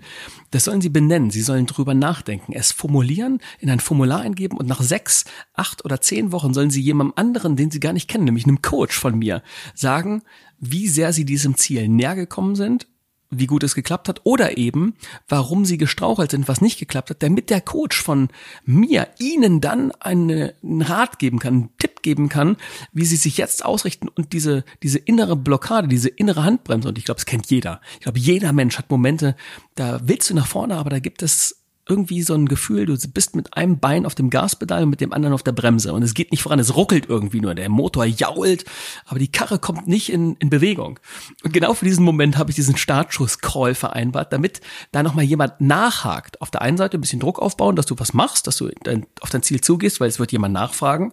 Das 0.51 0.65
sollen 0.65 0.81
sie 0.81 0.89
benennen, 0.89 1.31
sie 1.31 1.43
sollen 1.43 1.67
drüber 1.67 1.93
nachdenken, 1.93 2.55
es 2.55 2.73
formulieren, 2.73 3.41
in 3.61 3.69
ein 3.69 3.81
Formular 3.81 4.21
eingeben 4.21 4.57
und 4.57 4.67
nach 4.67 4.81
sechs, 4.81 5.27
acht 5.53 5.85
oder 5.85 6.01
zehn 6.01 6.33
Wochen 6.33 6.55
sollen 6.55 6.71
sie 6.71 6.81
jemandem 6.81 7.15
anderen, 7.17 7.57
den 7.57 7.71
sie 7.71 7.81
gar 7.81 7.93
nicht 7.93 8.09
kennen, 8.09 8.25
nämlich 8.25 8.47
einem 8.47 8.63
Coach 8.63 8.99
von 8.99 9.19
mir, 9.19 9.43
sagen, 9.75 10.23
wie 10.59 10.89
sehr 10.89 11.13
sie 11.13 11.27
diesem 11.27 11.57
Ziel 11.57 11.89
näher 11.89 12.17
gekommen 12.17 12.57
sind 12.57 12.87
wie 13.31 13.47
gut 13.47 13.63
es 13.63 13.75
geklappt 13.75 14.09
hat 14.09 14.21
oder 14.25 14.57
eben, 14.57 14.95
warum 15.29 15.65
sie 15.65 15.79
gestrauchelt 15.79 16.31
sind, 16.31 16.49
was 16.49 16.61
nicht 16.61 16.79
geklappt 16.79 17.11
hat, 17.11 17.23
damit 17.23 17.51
der 17.51 17.61
Coach 17.61 18.03
von 18.03 18.29
mir 18.65 19.09
ihnen 19.19 19.61
dann 19.61 19.93
eine, 19.93 20.55
einen 20.63 20.83
Rat 20.83 21.19
geben 21.19 21.39
kann, 21.39 21.55
einen 21.55 21.69
Tipp 21.79 22.03
geben 22.03 22.29
kann, 22.29 22.57
wie 22.93 23.05
sie 23.05 23.17
sich 23.17 23.37
jetzt 23.37 23.65
ausrichten 23.65 24.09
und 24.09 24.33
diese, 24.33 24.65
diese 24.83 24.99
innere 24.99 25.37
Blockade, 25.37 25.89
diese 25.89 26.09
innere 26.09 26.45
Handbremse, 26.45 26.89
und 26.89 26.99
ich 26.99 27.05
glaube, 27.05 27.19
es 27.19 27.27
kennt 27.27 27.51
jeder. 27.51 27.81
Ich 27.95 28.01
glaube, 28.01 28.19
jeder 28.19 28.53
Mensch 28.53 28.79
hat 28.79 28.91
Momente, 28.91 29.37
da 29.75 30.01
willst 30.03 30.31
du 30.31 30.35
nach 30.35 30.47
vorne, 30.47 30.77
aber 30.77 30.91
da 30.91 30.99
gibt 30.99 31.23
es 31.23 31.58
irgendwie 31.89 32.23
so 32.23 32.35
ein 32.35 32.47
Gefühl, 32.47 32.87
du 32.87 32.97
bist 33.09 33.35
mit 33.35 33.57
einem 33.57 33.79
Bein 33.79 34.07
auf 34.07 34.15
dem 34.15 34.31
Gaspedal 34.31 34.83
und 34.83 34.91
mit 34.91 35.01
dem 35.01 35.13
anderen 35.13 35.35
auf 35.35 35.43
der 35.43 35.53
Bremse 35.53 35.93
und 35.93 36.03
es 36.03 36.15
geht 36.15 36.31
nicht 36.31 36.43
voran, 36.43 36.59
es 36.59 36.77
ruckelt 36.77 37.07
irgendwie 37.09 37.41
nur, 37.41 37.55
der 37.55 37.69
Motor 37.69 38.05
jault, 38.05 38.65
aber 39.07 39.19
die 39.19 39.31
Karre 39.31 39.59
kommt 39.59 39.89
nicht 39.89 40.13
in, 40.13 40.37
in 40.37 40.51
Bewegung. 40.51 41.01
Und 41.45 41.53
genau 41.53 41.75
für 41.75 41.85
diesen 41.85 42.05
Moment 42.05 42.37
habe 42.37 42.51
ich 42.51 42.57
diesen 42.57 42.77
Startschuss-Call 42.77 43.75
vereinbart, 43.75 44.33
damit 44.33 44.61
da 44.93 45.03
nochmal 45.03 45.25
jemand 45.25 45.61
nachhakt. 45.61 46.41
Auf 46.41 46.51
der 46.51 46.63
einen 46.63 46.77
Seite 46.77 46.99
ein 46.99 47.01
bisschen 47.01 47.21
Druck 47.21 47.39
aufbauen, 47.39 47.77
dass 47.77 47.87
du 47.87 47.95
was 47.99 48.15
machst, 48.15 48.47
dass 48.47 48.57
du 48.57 48.71
dein, 48.85 49.07
auf 49.21 49.31
dein 49.31 49.43
Ziel 49.43 49.61
zugehst, 49.61 50.01
weil 50.01 50.09
es 50.09 50.19
wird 50.19 50.33
jemand 50.33 50.55
nachfragen. 50.55 51.13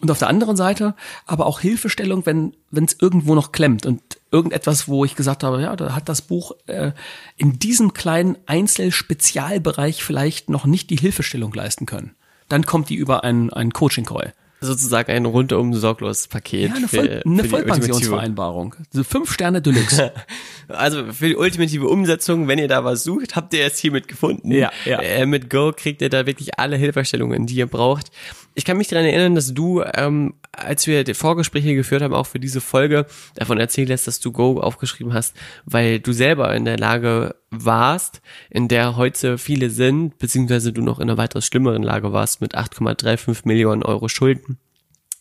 Und 0.00 0.10
auf 0.10 0.18
der 0.18 0.28
anderen 0.28 0.56
Seite 0.56 0.94
aber 1.26 1.46
auch 1.46 1.60
Hilfestellung, 1.60 2.26
wenn 2.26 2.54
wenn 2.70 2.84
es 2.84 2.96
irgendwo 3.00 3.34
noch 3.34 3.52
klemmt 3.52 3.86
und 3.86 4.02
irgendetwas, 4.30 4.88
wo 4.88 5.04
ich 5.04 5.14
gesagt 5.14 5.44
habe, 5.44 5.62
ja, 5.62 5.76
da 5.76 5.94
hat 5.94 6.08
das 6.08 6.22
Buch 6.22 6.52
äh, 6.66 6.92
in 7.36 7.58
diesem 7.58 7.94
kleinen 7.94 8.36
Einzelspezialbereich 8.46 10.02
vielleicht 10.02 10.50
noch 10.50 10.66
nicht 10.66 10.90
die 10.90 10.96
Hilfestellung 10.96 11.52
leisten 11.52 11.86
können. 11.86 12.14
Dann 12.48 12.66
kommt 12.66 12.88
die 12.90 12.96
über 12.96 13.24
einen, 13.24 13.52
einen 13.52 13.72
Coaching-Call 13.72 14.32
sozusagen 14.60 15.12
ein 15.12 15.24
rundum 15.26 15.74
sorglos 15.74 16.28
Paket. 16.28 16.70
Ja, 16.70 16.76
eine, 16.76 16.88
Voll, 16.88 17.08
für, 17.08 17.22
eine 17.24 17.42
für 17.42 17.48
Vollpensionsvereinbarung. 17.50 18.74
So 18.90 19.04
fünf 19.04 19.32
Sterne 19.32 19.60
Deluxe. 19.60 20.12
also 20.68 21.12
für 21.12 21.28
die 21.28 21.36
ultimative 21.36 21.88
Umsetzung, 21.88 22.48
wenn 22.48 22.58
ihr 22.58 22.68
da 22.68 22.84
was 22.84 23.04
sucht, 23.04 23.36
habt 23.36 23.52
ihr 23.54 23.64
es 23.64 23.78
hiermit 23.78 24.08
gefunden. 24.08 24.50
Ja, 24.50 24.70
ja. 24.84 25.00
Äh, 25.00 25.26
mit 25.26 25.50
Go 25.50 25.72
kriegt 25.74 26.02
ihr 26.02 26.08
da 26.08 26.26
wirklich 26.26 26.58
alle 26.58 26.76
Hilfestellungen, 26.76 27.46
die 27.46 27.56
ihr 27.56 27.66
braucht. 27.66 28.10
Ich 28.54 28.64
kann 28.64 28.78
mich 28.78 28.88
daran 28.88 29.04
erinnern, 29.04 29.34
dass 29.34 29.52
du, 29.52 29.82
ähm, 29.94 30.34
als 30.56 30.86
wir 30.86 31.04
die 31.04 31.14
Vorgespräche 31.14 31.74
geführt 31.74 32.02
haben, 32.02 32.14
auch 32.14 32.26
für 32.26 32.40
diese 32.40 32.60
Folge, 32.60 33.06
davon 33.34 33.58
erzählt 33.58 33.90
hast, 33.90 34.06
dass 34.06 34.20
du 34.20 34.32
Go 34.32 34.58
aufgeschrieben 34.60 35.12
hast, 35.12 35.36
weil 35.64 36.00
du 36.00 36.12
selber 36.12 36.54
in 36.54 36.64
der 36.64 36.78
Lage 36.78 37.36
warst, 37.50 38.22
in 38.50 38.68
der 38.68 38.96
heute 38.96 39.38
viele 39.38 39.70
sind, 39.70 40.18
beziehungsweise 40.18 40.72
du 40.72 40.82
noch 40.82 40.98
in 40.98 41.08
einer 41.08 41.18
weitaus 41.18 41.46
schlimmeren 41.46 41.82
Lage 41.82 42.12
warst 42.12 42.40
mit 42.40 42.56
8,35 42.56 43.42
Millionen 43.44 43.82
Euro 43.82 44.08
Schulden 44.08 44.58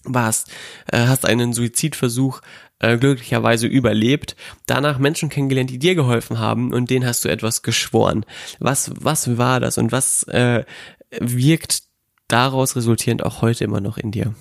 warst, 0.07 0.51
äh, 0.91 0.99
hast 1.07 1.25
einen 1.25 1.53
Suizidversuch 1.53 2.41
äh, 2.79 2.97
glücklicherweise 2.97 3.67
überlebt, 3.67 4.35
danach 4.67 4.99
Menschen 4.99 5.29
kennengelernt, 5.29 5.69
die 5.69 5.79
dir 5.79 5.95
geholfen 5.95 6.39
haben 6.39 6.73
und 6.73 6.89
denen 6.89 7.05
hast 7.05 7.25
du 7.25 7.29
etwas 7.29 7.63
geschworen. 7.63 8.25
Was, 8.59 8.91
was 8.99 9.37
war 9.37 9.59
das 9.59 9.77
und 9.77 9.91
was 9.91 10.23
äh, 10.23 10.63
wirkt 11.19 11.83
daraus 12.27 12.75
resultierend 12.75 13.23
auch 13.23 13.41
heute 13.41 13.63
immer 13.63 13.81
noch 13.81 13.97
in 13.97 14.11
dir? 14.11 14.35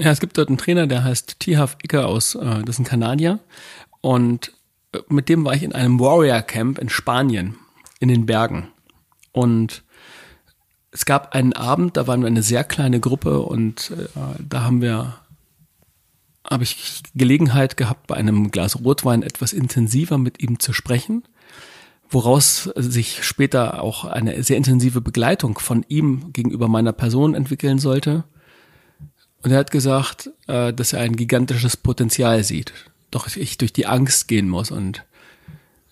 Ja, 0.00 0.10
es 0.10 0.20
gibt 0.20 0.38
dort 0.38 0.48
einen 0.48 0.58
Trainer, 0.58 0.86
der 0.86 1.04
heißt 1.04 1.40
Tihaf 1.40 1.76
Icker 1.82 2.06
aus, 2.06 2.34
äh, 2.34 2.62
das 2.64 2.76
ist 2.76 2.78
ein 2.80 2.84
Kanadier. 2.84 3.38
Und 4.00 4.52
äh, 4.92 4.98
mit 5.08 5.28
dem 5.28 5.44
war 5.44 5.54
ich 5.54 5.62
in 5.62 5.74
einem 5.74 6.00
Warrior 6.00 6.40
Camp 6.40 6.78
in 6.78 6.88
Spanien, 6.88 7.56
in 7.98 8.08
den 8.08 8.24
Bergen. 8.24 8.68
Und 9.32 9.82
es 10.90 11.04
gab 11.04 11.34
einen 11.34 11.52
Abend, 11.52 11.96
da 11.96 12.06
waren 12.06 12.22
wir 12.22 12.28
eine 12.28 12.42
sehr 12.42 12.64
kleine 12.64 12.98
Gruppe 12.98 13.40
und 13.40 13.90
äh, 13.90 14.20
da 14.38 14.62
haben 14.62 14.80
wir 14.80 15.16
habe 16.48 16.64
ich 16.64 17.02
Gelegenheit 17.14 17.76
gehabt, 17.76 18.06
bei 18.06 18.16
einem 18.16 18.50
Glas 18.50 18.82
Rotwein 18.82 19.22
etwas 19.22 19.52
intensiver 19.52 20.18
mit 20.18 20.42
ihm 20.42 20.58
zu 20.58 20.72
sprechen, 20.72 21.22
woraus 22.08 22.70
sich 22.74 23.22
später 23.24 23.82
auch 23.82 24.04
eine 24.04 24.42
sehr 24.42 24.56
intensive 24.56 25.00
Begleitung 25.00 25.58
von 25.58 25.84
ihm 25.88 26.32
gegenüber 26.32 26.66
meiner 26.66 26.92
Person 26.92 27.34
entwickeln 27.34 27.78
sollte. 27.78 28.24
Und 29.42 29.52
er 29.52 29.58
hat 29.58 29.70
gesagt, 29.70 30.30
äh, 30.46 30.72
dass 30.72 30.92
er 30.92 31.00
ein 31.00 31.16
gigantisches 31.16 31.76
Potenzial 31.76 32.44
sieht, 32.44 32.72
doch 33.10 33.34
ich 33.34 33.58
durch 33.58 33.72
die 33.72 33.86
Angst 33.86 34.28
gehen 34.28 34.48
muss. 34.48 34.70
Und 34.70 35.04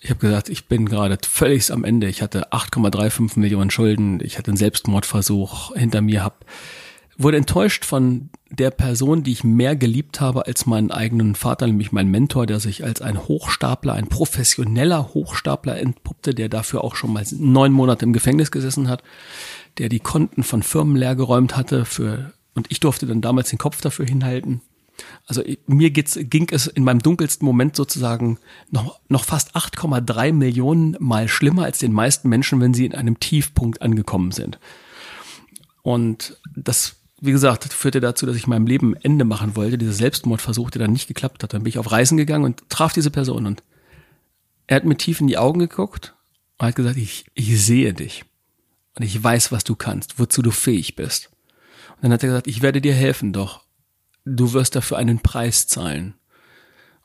ich 0.01 0.11
habe 0.11 0.21
gesagt, 0.21 0.49
ich 0.49 0.67
bin 0.67 0.87
gerade 0.87 1.19
völlig 1.27 1.73
am 1.73 1.85
Ende. 1.85 2.09
Ich 2.09 2.23
hatte 2.23 2.53
8,35 2.53 3.39
Millionen 3.39 3.71
Schulden, 3.71 4.21
ich 4.23 4.39
hatte 4.39 4.51
einen 4.51 4.57
Selbstmordversuch 4.57 5.75
hinter 5.75 6.01
mir, 6.01 6.23
hab 6.23 6.45
wurde 7.19 7.37
enttäuscht 7.37 7.85
von 7.85 8.31
der 8.49 8.71
Person, 8.71 9.25
die 9.25 9.33
ich 9.33 9.45
mehr 9.45 9.77
geliebt 9.77 10.21
habe 10.21 10.47
als 10.47 10.67
meinen 10.67 10.91
eigenen 10.91 11.35
Vater, 11.35 11.67
nämlich 11.67 11.91
mein 11.91 12.09
Mentor, 12.09 12.47
der 12.47 12.61
sich 12.61 12.85
als 12.85 13.03
ein 13.03 13.19
Hochstapler, 13.19 13.93
ein 13.93 14.07
professioneller 14.07 15.13
Hochstapler 15.13 15.79
entpuppte, 15.79 16.33
der 16.33 16.49
dafür 16.49 16.85
auch 16.85 16.95
schon 16.95 17.13
mal 17.13 17.25
neun 17.33 17.73
Monate 17.73 18.05
im 18.05 18.13
Gefängnis 18.13 18.51
gesessen 18.51 18.89
hat, 18.89 19.03
der 19.79 19.89
die 19.89 20.01
Konten 20.01 20.45
von 20.45 20.63
Firmen 20.63 20.97
leergeräumt 20.97 21.57
hatte 21.57 21.85
für, 21.85 22.33
und 22.59 22.67
ich 22.71 22.81
durfte 22.81 23.07
dann 23.07 23.21
damals 23.21 23.51
den 23.51 23.59
Kopf 23.59 23.81
dafür 23.81 24.05
hinhalten. 24.05 24.61
Also 25.27 25.43
mir 25.67 25.91
geht's, 25.91 26.19
ging 26.21 26.49
es 26.51 26.67
in 26.67 26.85
meinem 26.85 27.01
dunkelsten 27.01 27.47
Moment 27.47 27.77
sozusagen 27.77 28.39
noch, 28.71 29.01
noch 29.09 29.25
fast 29.25 29.57
8,3 29.57 30.33
Millionen 30.33 30.97
mal 30.99 31.29
schlimmer 31.29 31.65
als 31.65 31.79
den 31.79 31.93
meisten 31.93 32.29
Menschen, 32.29 32.61
wenn 32.61 32.75
sie 32.75 32.85
in 32.85 32.95
einem 32.95 33.21
Tiefpunkt 33.21 33.81
angekommen 33.81 34.33
sind. 34.33 34.59
Und 35.83 36.37
das 36.57 36.97
wie 37.21 37.33
gesagt, 37.33 37.73
führte 37.73 38.01
dazu, 38.01 38.27
dass 38.27 38.37
ich 38.37 38.47
meinem 38.47 38.67
Leben 38.67 38.95
Ende 38.95 39.25
machen 39.25 39.57
wollte. 39.57 39.79
Dieser 39.79 39.93
Selbstmordversuch, 39.93 40.71
der 40.71 40.83
dann 40.83 40.93
nicht 40.93 41.09
geklappt 41.09 41.43
hat. 41.43 41.53
Dann 41.53 41.65
bin 41.65 41.71
ich 41.71 41.79
auf 41.79 41.91
Reisen 41.91 42.17
gegangen 42.17 42.45
und 42.45 42.63
traf 42.69 42.93
diese 42.93 43.11
Person 43.11 43.47
und 43.47 43.63
er 44.67 44.77
hat 44.77 44.85
mir 44.85 44.97
tief 44.97 45.21
in 45.21 45.27
die 45.27 45.39
Augen 45.39 45.59
geguckt 45.59 46.15
und 46.59 46.67
hat 46.67 46.77
gesagt, 46.77 46.97
ich, 46.97 47.25
ich 47.35 47.65
sehe 47.65 47.95
dich 47.95 48.25
und 48.95 49.03
ich 49.03 49.23
weiß, 49.23 49.51
was 49.51 49.65
du 49.65 49.75
kannst, 49.75 50.19
wozu 50.19 50.43
du 50.43 50.51
fähig 50.51 50.95
bist. 50.95 51.31
Und 51.99 52.05
dann 52.05 52.13
hat 52.13 52.23
er 52.23 52.29
gesagt, 52.29 52.47
ich 52.47 52.63
werde 52.63 52.81
dir 52.81 52.95
helfen, 52.95 53.33
doch 53.33 53.65
du 54.25 54.53
wirst 54.53 54.77
dafür 54.77 54.99
einen 54.99 55.19
Preis 55.19 55.67
zahlen. 55.67 56.15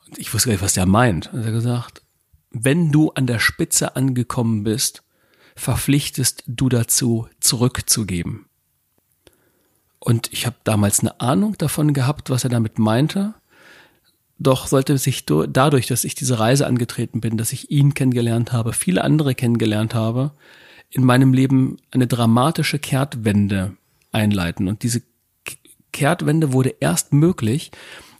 Und 0.06 0.18
ich 0.18 0.32
wusste 0.32 0.48
gar 0.48 0.54
nicht, 0.54 0.62
was 0.62 0.74
der 0.74 0.86
meint. 0.86 1.30
Er 1.32 1.44
hat 1.44 1.52
gesagt, 1.52 2.02
wenn 2.50 2.92
du 2.92 3.10
an 3.10 3.26
der 3.26 3.40
Spitze 3.40 3.96
angekommen 3.96 4.62
bist, 4.62 5.02
verpflichtest 5.56 6.44
du 6.46 6.68
dazu, 6.68 7.28
zurückzugeben. 7.40 8.46
Und 9.98 10.32
ich 10.32 10.46
habe 10.46 10.56
damals 10.62 11.00
eine 11.00 11.20
Ahnung 11.20 11.56
davon 11.58 11.92
gehabt, 11.92 12.30
was 12.30 12.44
er 12.44 12.50
damit 12.50 12.78
meinte. 12.78 13.34
Doch 14.38 14.66
sollte 14.68 14.98
sich 14.98 15.24
dadurch, 15.26 15.86
dass 15.86 16.04
ich 16.04 16.14
diese 16.14 16.38
Reise 16.38 16.66
angetreten 16.66 17.20
bin, 17.20 17.36
dass 17.36 17.52
ich 17.52 17.70
ihn 17.70 17.94
kennengelernt 17.94 18.52
habe, 18.52 18.72
viele 18.72 19.02
andere 19.02 19.34
kennengelernt 19.34 19.94
habe, 19.94 20.32
in 20.90 21.04
meinem 21.04 21.32
Leben 21.32 21.78
eine 21.90 22.06
dramatische 22.06 22.78
Kehrtwende 22.78 23.76
einleiten. 24.14 24.68
Und 24.68 24.82
diese 24.82 25.02
Kehrtwende 25.92 26.52
wurde 26.52 26.74
erst 26.80 27.12
möglich 27.12 27.70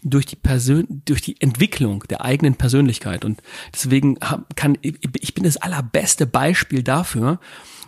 durch 0.04 0.26
die 0.26 0.36
Persön 0.36 1.02
durch 1.06 1.22
die 1.22 1.40
Entwicklung 1.40 2.04
der 2.10 2.24
eigenen 2.24 2.56
Persönlichkeit. 2.56 3.24
Und 3.24 3.42
deswegen 3.72 4.18
kann 4.54 4.78
ich 4.82 5.34
bin 5.34 5.44
das 5.44 5.56
allerbeste 5.56 6.26
Beispiel 6.26 6.82
dafür, 6.82 7.40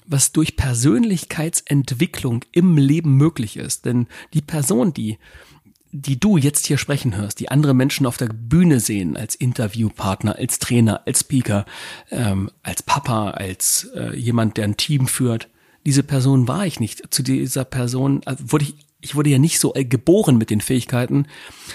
was 0.06 0.32
durch 0.32 0.56
Persönlichkeitsentwicklung 0.56 2.44
im 2.52 2.78
Leben 2.78 3.16
möglich 3.16 3.58
ist. 3.58 3.84
Denn 3.84 4.06
die 4.32 4.40
Person, 4.42 4.94
die 4.94 5.18
die 5.92 6.20
du 6.20 6.36
jetzt 6.36 6.66
hier 6.66 6.76
sprechen 6.76 7.16
hörst, 7.16 7.40
die 7.40 7.50
andere 7.50 7.72
Menschen 7.72 8.06
auf 8.06 8.18
der 8.18 8.26
Bühne 8.26 8.80
sehen, 8.80 9.16
als 9.16 9.34
Interviewpartner, 9.34 10.36
als 10.36 10.58
Trainer, 10.58 11.02
als 11.06 11.20
Speaker, 11.20 11.64
ähm, 12.10 12.50
als 12.62 12.82
Papa, 12.82 13.30
als 13.30 13.88
äh, 13.94 14.14
jemand, 14.14 14.58
der 14.58 14.64
ein 14.64 14.76
Team 14.76 15.06
führt, 15.06 15.48
diese 15.86 16.02
Person 16.02 16.48
war 16.48 16.66
ich 16.66 16.80
nicht. 16.80 17.14
Zu 17.14 17.22
dieser 17.22 17.64
Person 17.64 18.20
also 18.26 18.52
wurde 18.52 18.64
ich, 18.64 18.74
ich 19.00 19.14
wurde 19.14 19.30
ja 19.30 19.38
nicht 19.38 19.60
so 19.60 19.72
äh, 19.74 19.84
geboren 19.84 20.36
mit 20.36 20.50
den 20.50 20.60
Fähigkeiten, 20.60 21.26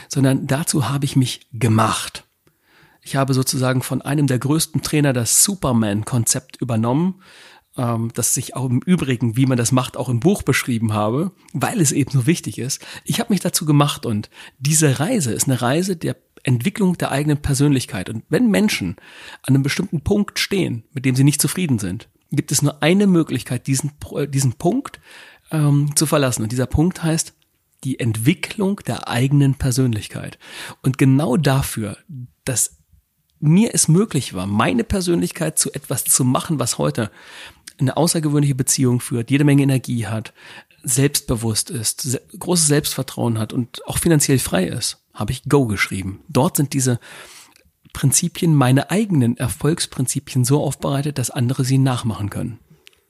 sondern 0.09 0.47
dazu 0.47 0.89
habe 0.89 1.05
ich 1.05 1.15
mich 1.15 1.47
gemacht. 1.53 2.25
Ich 3.01 3.15
habe 3.15 3.33
sozusagen 3.33 3.81
von 3.81 4.01
einem 4.01 4.27
der 4.27 4.37
größten 4.37 4.81
Trainer 4.81 5.13
das 5.13 5.43
Superman-Konzept 5.45 6.61
übernommen, 6.61 7.21
ähm, 7.77 8.11
das 8.13 8.35
ich 8.35 8.53
auch 8.53 8.69
im 8.69 8.81
Übrigen, 8.85 9.37
wie 9.37 9.45
man 9.45 9.57
das 9.57 9.71
macht, 9.71 9.95
auch 9.95 10.09
im 10.09 10.19
Buch 10.19 10.43
beschrieben 10.43 10.91
habe, 10.91 11.31
weil 11.53 11.79
es 11.79 11.93
eben 11.93 12.11
so 12.11 12.27
wichtig 12.27 12.59
ist. 12.59 12.85
Ich 13.05 13.21
habe 13.21 13.31
mich 13.31 13.39
dazu 13.39 13.65
gemacht 13.65 14.05
und 14.05 14.29
diese 14.59 14.99
Reise 14.99 15.31
ist 15.31 15.47
eine 15.47 15.61
Reise 15.61 15.95
der 15.95 16.17
Entwicklung 16.43 16.97
der 16.97 17.11
eigenen 17.11 17.37
Persönlichkeit. 17.37 18.09
Und 18.09 18.23
wenn 18.27 18.51
Menschen 18.51 18.97
an 19.43 19.55
einem 19.55 19.63
bestimmten 19.63 20.01
Punkt 20.01 20.37
stehen, 20.37 20.83
mit 20.91 21.05
dem 21.05 21.15
sie 21.15 21.23
nicht 21.23 21.41
zufrieden 21.41 21.79
sind, 21.79 22.09
gibt 22.31 22.51
es 22.51 22.61
nur 22.61 22.81
eine 22.81 23.07
Möglichkeit, 23.07 23.67
diesen, 23.67 23.91
diesen 24.29 24.53
Punkt 24.53 24.99
ähm, 25.51 25.95
zu 25.95 26.05
verlassen. 26.05 26.43
Und 26.43 26.51
dieser 26.51 26.65
Punkt 26.65 27.03
heißt 27.03 27.33
die 27.83 27.99
Entwicklung 27.99 28.77
der 28.87 29.07
eigenen 29.07 29.55
Persönlichkeit. 29.55 30.37
Und 30.81 30.97
genau 30.97 31.37
dafür, 31.37 31.97
dass 32.45 32.77
mir 33.39 33.73
es 33.73 33.87
möglich 33.87 34.33
war, 34.33 34.45
meine 34.45 34.83
Persönlichkeit 34.83 35.57
zu 35.57 35.73
etwas 35.73 36.03
zu 36.03 36.23
machen, 36.23 36.59
was 36.59 36.77
heute 36.77 37.11
eine 37.79 37.97
außergewöhnliche 37.97 38.55
Beziehung 38.55 38.99
führt, 38.99 39.31
jede 39.31 39.43
Menge 39.43 39.63
Energie 39.63 40.05
hat, 40.05 40.33
selbstbewusst 40.83 41.69
ist, 41.69 42.01
se 42.01 42.21
großes 42.37 42.67
Selbstvertrauen 42.67 43.39
hat 43.39 43.53
und 43.53 43.85
auch 43.87 43.97
finanziell 43.97 44.39
frei 44.39 44.67
ist, 44.67 45.03
habe 45.13 45.31
ich 45.31 45.43
Go 45.49 45.65
geschrieben. 45.65 46.21
Dort 46.27 46.57
sind 46.57 46.73
diese 46.73 46.99
Prinzipien, 47.93 48.55
meine 48.55 48.91
eigenen 48.91 49.37
Erfolgsprinzipien 49.37 50.45
so 50.45 50.63
aufbereitet, 50.63 51.17
dass 51.17 51.29
andere 51.29 51.63
sie 51.63 51.77
nachmachen 51.77 52.29
können, 52.29 52.59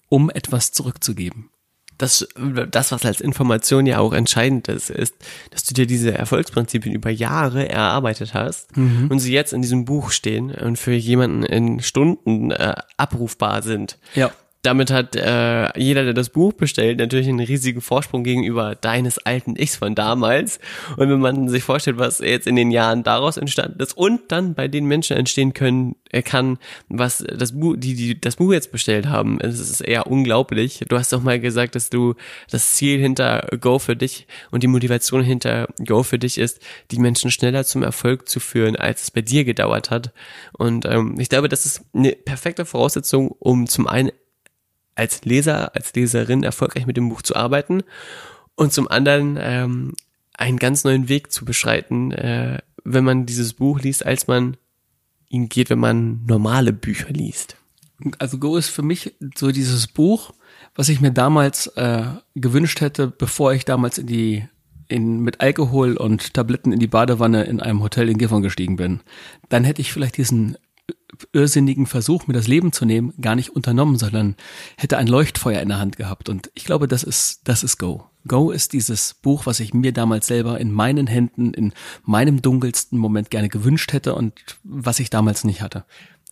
um 0.09 0.29
etwas 0.29 0.71
zurückzugeben. 0.71 1.49
Das, 1.97 2.27
das, 2.71 2.91
was 2.91 3.05
als 3.05 3.21
Information 3.21 3.85
ja 3.85 3.99
auch 3.99 4.13
entscheidend 4.13 4.67
ist, 4.69 4.89
ist, 4.89 5.13
dass 5.51 5.63
du 5.63 5.75
dir 5.75 5.85
diese 5.85 6.11
Erfolgsprinzipien 6.17 6.95
über 6.95 7.11
Jahre 7.11 7.69
erarbeitet 7.69 8.33
hast 8.33 8.75
mhm. 8.75 9.07
und 9.11 9.19
sie 9.19 9.31
jetzt 9.31 9.53
in 9.53 9.61
diesem 9.61 9.85
Buch 9.85 10.09
stehen 10.09 10.49
und 10.49 10.77
für 10.79 10.93
jemanden 10.93 11.43
in 11.43 11.79
Stunden 11.79 12.49
äh, 12.49 12.73
abrufbar 12.97 13.61
sind. 13.61 13.99
Ja 14.15 14.31
damit 14.61 14.91
hat 14.91 15.15
äh, 15.15 15.77
jeder, 15.79 16.03
der 16.03 16.13
das 16.13 16.29
Buch 16.29 16.53
bestellt, 16.53 16.99
natürlich 16.99 17.27
einen 17.27 17.39
riesigen 17.39 17.81
Vorsprung 17.81 18.23
gegenüber 18.23 18.75
deines 18.75 19.17
alten 19.17 19.55
Ichs 19.55 19.77
von 19.77 19.95
damals. 19.95 20.59
Und 20.97 21.09
wenn 21.09 21.19
man 21.19 21.49
sich 21.49 21.63
vorstellt, 21.63 21.97
was 21.97 22.19
jetzt 22.19 22.45
in 22.45 22.55
den 22.55 22.69
Jahren 22.69 23.03
daraus 23.03 23.37
entstanden 23.37 23.81
ist 23.81 23.97
und 23.97 24.21
dann 24.31 24.53
bei 24.53 24.67
den 24.67 24.85
Menschen 24.85 25.17
entstehen 25.17 25.53
können, 25.53 25.95
er 26.11 26.21
kann, 26.21 26.59
was 26.89 27.25
das 27.27 27.53
Buch, 27.53 27.75
die, 27.77 27.95
die 27.95 28.21
das 28.21 28.35
Buch 28.35 28.51
jetzt 28.53 28.71
bestellt 28.71 29.07
haben, 29.07 29.39
es 29.41 29.59
ist 29.59 29.81
eher 29.81 30.07
unglaublich. 30.07 30.85
Du 30.87 30.97
hast 30.97 31.11
doch 31.11 31.23
mal 31.23 31.39
gesagt, 31.39 31.75
dass 31.75 31.89
du 31.89 32.13
das 32.49 32.75
Ziel 32.75 32.99
hinter 32.99 33.47
Go 33.59 33.79
für 33.79 33.95
dich 33.95 34.27
und 34.51 34.61
die 34.61 34.67
Motivation 34.67 35.23
hinter 35.23 35.69
Go 35.87 36.03
für 36.03 36.19
dich 36.19 36.37
ist, 36.37 36.59
die 36.91 36.99
Menschen 36.99 37.31
schneller 37.31 37.63
zum 37.63 37.81
Erfolg 37.81 38.29
zu 38.29 38.39
führen, 38.39 38.75
als 38.75 39.03
es 39.03 39.11
bei 39.11 39.21
dir 39.21 39.43
gedauert 39.43 39.89
hat. 39.89 40.11
Und 40.53 40.85
ähm, 40.85 41.15
ich 41.19 41.29
glaube, 41.29 41.49
das 41.49 41.65
ist 41.65 41.81
eine 41.93 42.11
perfekte 42.11 42.65
Voraussetzung, 42.65 43.29
um 43.39 43.65
zum 43.67 43.87
einen 43.87 44.11
als 44.95 45.23
Leser, 45.23 45.75
als 45.75 45.93
Leserin 45.93 46.43
erfolgreich 46.43 46.85
mit 46.85 46.97
dem 46.97 47.09
Buch 47.09 47.21
zu 47.21 47.35
arbeiten 47.35 47.83
und 48.55 48.73
zum 48.73 48.87
anderen 48.87 49.37
ähm, 49.39 49.93
einen 50.33 50.57
ganz 50.57 50.83
neuen 50.83 51.09
Weg 51.09 51.31
zu 51.31 51.45
beschreiten, 51.45 52.11
äh, 52.11 52.59
wenn 52.83 53.03
man 53.03 53.25
dieses 53.25 53.53
Buch 53.53 53.79
liest, 53.79 54.05
als 54.05 54.27
man 54.27 54.57
ihn 55.29 55.49
geht, 55.49 55.69
wenn 55.69 55.79
man 55.79 56.25
normale 56.25 56.73
Bücher 56.73 57.09
liest. 57.09 57.55
Also 58.17 58.37
Go 58.39 58.57
ist 58.57 58.69
für 58.69 58.81
mich 58.81 59.15
so 59.35 59.51
dieses 59.51 59.87
Buch, 59.87 60.33
was 60.75 60.89
ich 60.89 61.01
mir 61.01 61.11
damals 61.11 61.67
äh, 61.67 62.05
gewünscht 62.35 62.81
hätte, 62.81 63.07
bevor 63.07 63.53
ich 63.53 63.65
damals 63.65 63.97
in 63.97 64.07
die 64.07 64.47
in, 64.87 65.21
mit 65.21 65.39
Alkohol 65.39 65.95
und 65.95 66.33
Tabletten 66.33 66.73
in 66.73 66.79
die 66.79 66.87
Badewanne 66.87 67.43
in 67.43 67.61
einem 67.61 67.81
Hotel 67.81 68.09
in 68.09 68.17
Gifhorn 68.17 68.41
gestiegen 68.41 68.75
bin. 68.75 68.99
Dann 69.47 69.63
hätte 69.63 69.81
ich 69.81 69.93
vielleicht 69.93 70.17
diesen 70.17 70.57
irrsinnigen 71.33 71.85
Versuch, 71.85 72.27
mir 72.27 72.33
das 72.33 72.47
Leben 72.47 72.71
zu 72.71 72.85
nehmen, 72.85 73.13
gar 73.21 73.35
nicht 73.35 73.49
unternommen, 73.49 73.97
sondern 73.97 74.35
hätte 74.77 74.97
ein 74.97 75.07
Leuchtfeuer 75.07 75.61
in 75.61 75.69
der 75.69 75.79
Hand 75.79 75.97
gehabt. 75.97 76.29
Und 76.29 76.51
ich 76.53 76.65
glaube, 76.65 76.87
das 76.87 77.03
ist, 77.03 77.41
das 77.45 77.63
ist 77.63 77.77
Go. 77.77 78.05
Go 78.27 78.51
ist 78.51 78.73
dieses 78.73 79.15
Buch, 79.15 79.45
was 79.45 79.59
ich 79.59 79.73
mir 79.73 79.93
damals 79.93 80.27
selber 80.27 80.59
in 80.59 80.71
meinen 80.71 81.07
Händen, 81.07 81.53
in 81.53 81.73
meinem 82.03 82.41
dunkelsten 82.41 82.97
Moment 82.97 83.31
gerne 83.31 83.49
gewünscht 83.49 83.93
hätte 83.93 84.15
und 84.15 84.33
was 84.63 84.99
ich 84.99 85.09
damals 85.09 85.43
nicht 85.43 85.61
hatte. 85.61 85.85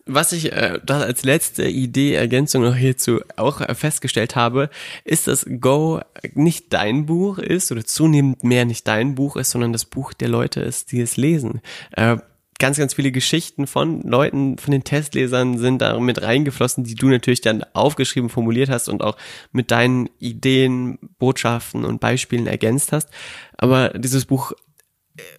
Was 0.06 0.32
ich 0.32 0.52
äh, 0.52 0.80
als 0.88 1.24
letzte 1.24 1.68
Idee, 1.68 2.14
Ergänzung 2.14 2.62
noch 2.62 2.74
hierzu 2.74 3.20
auch 3.36 3.60
äh, 3.60 3.74
festgestellt 3.74 4.34
habe, 4.34 4.70
ist, 5.04 5.26
dass 5.26 5.46
Go 5.60 6.00
nicht 6.34 6.72
dein 6.72 7.06
Buch 7.06 7.38
ist 7.38 7.70
oder 7.70 7.84
zunehmend 7.84 8.42
mehr 8.42 8.64
nicht 8.64 8.88
dein 8.88 9.14
Buch 9.14 9.36
ist, 9.36 9.50
sondern 9.50 9.72
das 9.72 9.84
Buch 9.84 10.12
der 10.12 10.28
Leute 10.28 10.60
ist, 10.60 10.92
die 10.92 11.00
es 11.00 11.16
lesen. 11.16 11.60
Äh, 11.92 12.16
ganz, 12.60 12.78
ganz 12.78 12.94
viele 12.94 13.10
Geschichten 13.10 13.66
von 13.66 14.02
Leuten, 14.02 14.58
von 14.58 14.70
den 14.70 14.84
Testlesern 14.84 15.58
sind 15.58 15.82
da 15.82 15.98
mit 15.98 16.22
reingeflossen, 16.22 16.84
die 16.84 16.94
du 16.94 17.08
natürlich 17.08 17.40
dann 17.40 17.64
aufgeschrieben, 17.72 18.28
formuliert 18.28 18.70
hast 18.70 18.88
und 18.88 19.02
auch 19.02 19.16
mit 19.50 19.72
deinen 19.72 20.08
Ideen, 20.20 20.98
Botschaften 21.18 21.84
und 21.84 22.00
Beispielen 22.00 22.46
ergänzt 22.46 22.92
hast. 22.92 23.08
Aber 23.56 23.88
dieses 23.90 24.26
Buch 24.26 24.52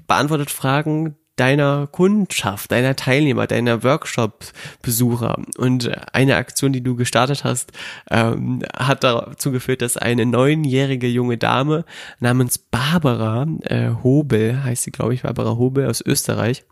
beantwortet 0.08 0.50
Fragen 0.50 1.16
deiner 1.38 1.88
Kundschaft, 1.88 2.72
deiner 2.72 2.96
Teilnehmer, 2.96 3.48
deiner 3.48 3.84
Workshop-Besucher. 3.84 5.38
Und 5.58 5.90
eine 6.14 6.36
Aktion, 6.36 6.74
die 6.74 6.84
du 6.84 6.96
gestartet 6.96 7.44
hast, 7.44 7.72
ähm, 8.10 8.62
hat 8.76 9.04
dazu 9.04 9.52
geführt, 9.52 9.82
dass 9.82 9.98
eine 9.98 10.26
neunjährige 10.26 11.08
junge 11.08 11.38
Dame 11.38 11.86
namens 12.20 12.58
Barbara 12.58 13.48
äh, 13.62 13.92
Hobel, 14.04 14.64
heißt 14.64 14.84
sie 14.84 14.92
glaube 14.92 15.14
ich, 15.14 15.24
Barbara 15.24 15.58
Hobel 15.58 15.88
aus 15.88 16.02
Österreich, 16.06 16.64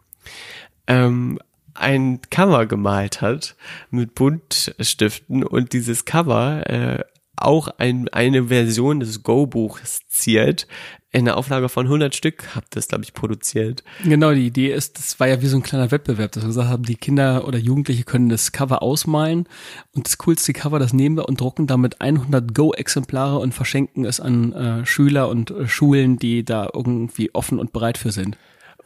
ähm, 0.88 1.40
ein 1.74 2.20
Cover 2.30 2.66
gemalt 2.66 3.22
hat 3.22 3.56
mit 3.90 4.16
Buntstiften 4.16 5.44
und 5.44 5.74
dieses 5.74 6.06
Cover 6.06 6.70
äh, 6.70 7.04
auch 7.42 7.70
ein, 7.78 8.10
eine 8.10 8.48
Version 8.48 9.00
des 9.00 9.24
Go-Buchs 9.24 10.02
ziert. 10.10 10.68
In 11.12 11.26
der 11.26 11.38
Auflage 11.38 11.70
von 11.70 11.88
100 11.88 12.16
Stück 12.16 12.56
habt 12.56 12.76
ihr 12.76 12.80
es, 12.80 12.88
glaube 12.88 13.04
ich, 13.04 13.14
produziert. 13.14 13.84
Genau, 14.04 14.32
die 14.32 14.46
Idee 14.46 14.72
ist, 14.72 15.00
das 15.00 15.20
war 15.20 15.28
ja 15.28 15.42
wie 15.42 15.48
so 15.48 15.58
ein 15.58 15.64
kleiner 15.64 15.90
Wettbewerb, 15.90 16.34
dass 16.34 16.44
wir 16.44 16.50
gesagt 16.50 16.70
haben, 16.70 16.84
die 16.84 16.96
Kinder 16.96 17.48
oder 17.48 17.58
Jugendliche 17.58 18.04
können 18.04 18.30
das 18.30 18.52
Cover 18.52 18.84
ausmalen 18.84 19.48
und 19.96 20.06
das 20.06 20.20
coolste 20.20 20.54
Cover, 20.54 20.78
das 20.78 20.94
nehmen 20.94 21.18
wir 21.18 21.28
und 21.28 21.42
drucken 21.42 21.66
damit 21.66 22.00
100 22.00 22.54
Go-Exemplare 22.54 23.40
und 23.40 23.54
verschenken 23.54 24.06
es 24.06 24.20
an 24.20 24.54
äh, 24.54 24.86
Schüler 24.86 25.30
und 25.30 25.50
äh, 25.50 25.68
Schulen, 25.68 26.20
die 26.20 26.44
da 26.44 26.70
irgendwie 26.72 27.34
offen 27.34 27.58
und 27.58 27.74
bereit 27.74 27.98
für 27.98 28.12
sind. 28.12 28.38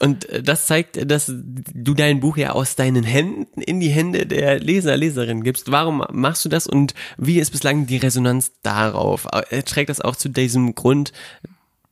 Und 0.03 0.27
äh, 0.27 0.43
das 0.43 0.65
zeigt, 0.65 1.09
dass 1.09 1.31
du 1.31 1.93
dein 1.93 2.19
Buch 2.19 2.35
ja 2.35 2.51
aus 2.51 2.75
deinen 2.75 3.05
Händen 3.05 3.61
in 3.61 3.79
die 3.79 3.87
Hände 3.87 4.25
der 4.25 4.59
Leser, 4.59 4.97
Leserin 4.97 5.43
gibst. 5.43 5.71
Warum 5.71 6.03
machst 6.11 6.43
du 6.43 6.49
das 6.49 6.67
und 6.67 6.93
wie 7.17 7.39
ist 7.39 7.51
bislang 7.51 7.85
die 7.85 7.97
Resonanz 7.97 8.51
darauf? 8.63 9.27
Äh, 9.49 9.63
trägt 9.63 9.89
das 9.89 10.01
auch 10.01 10.17
zu 10.17 10.27
diesem 10.27 10.75
Grund 10.75 11.13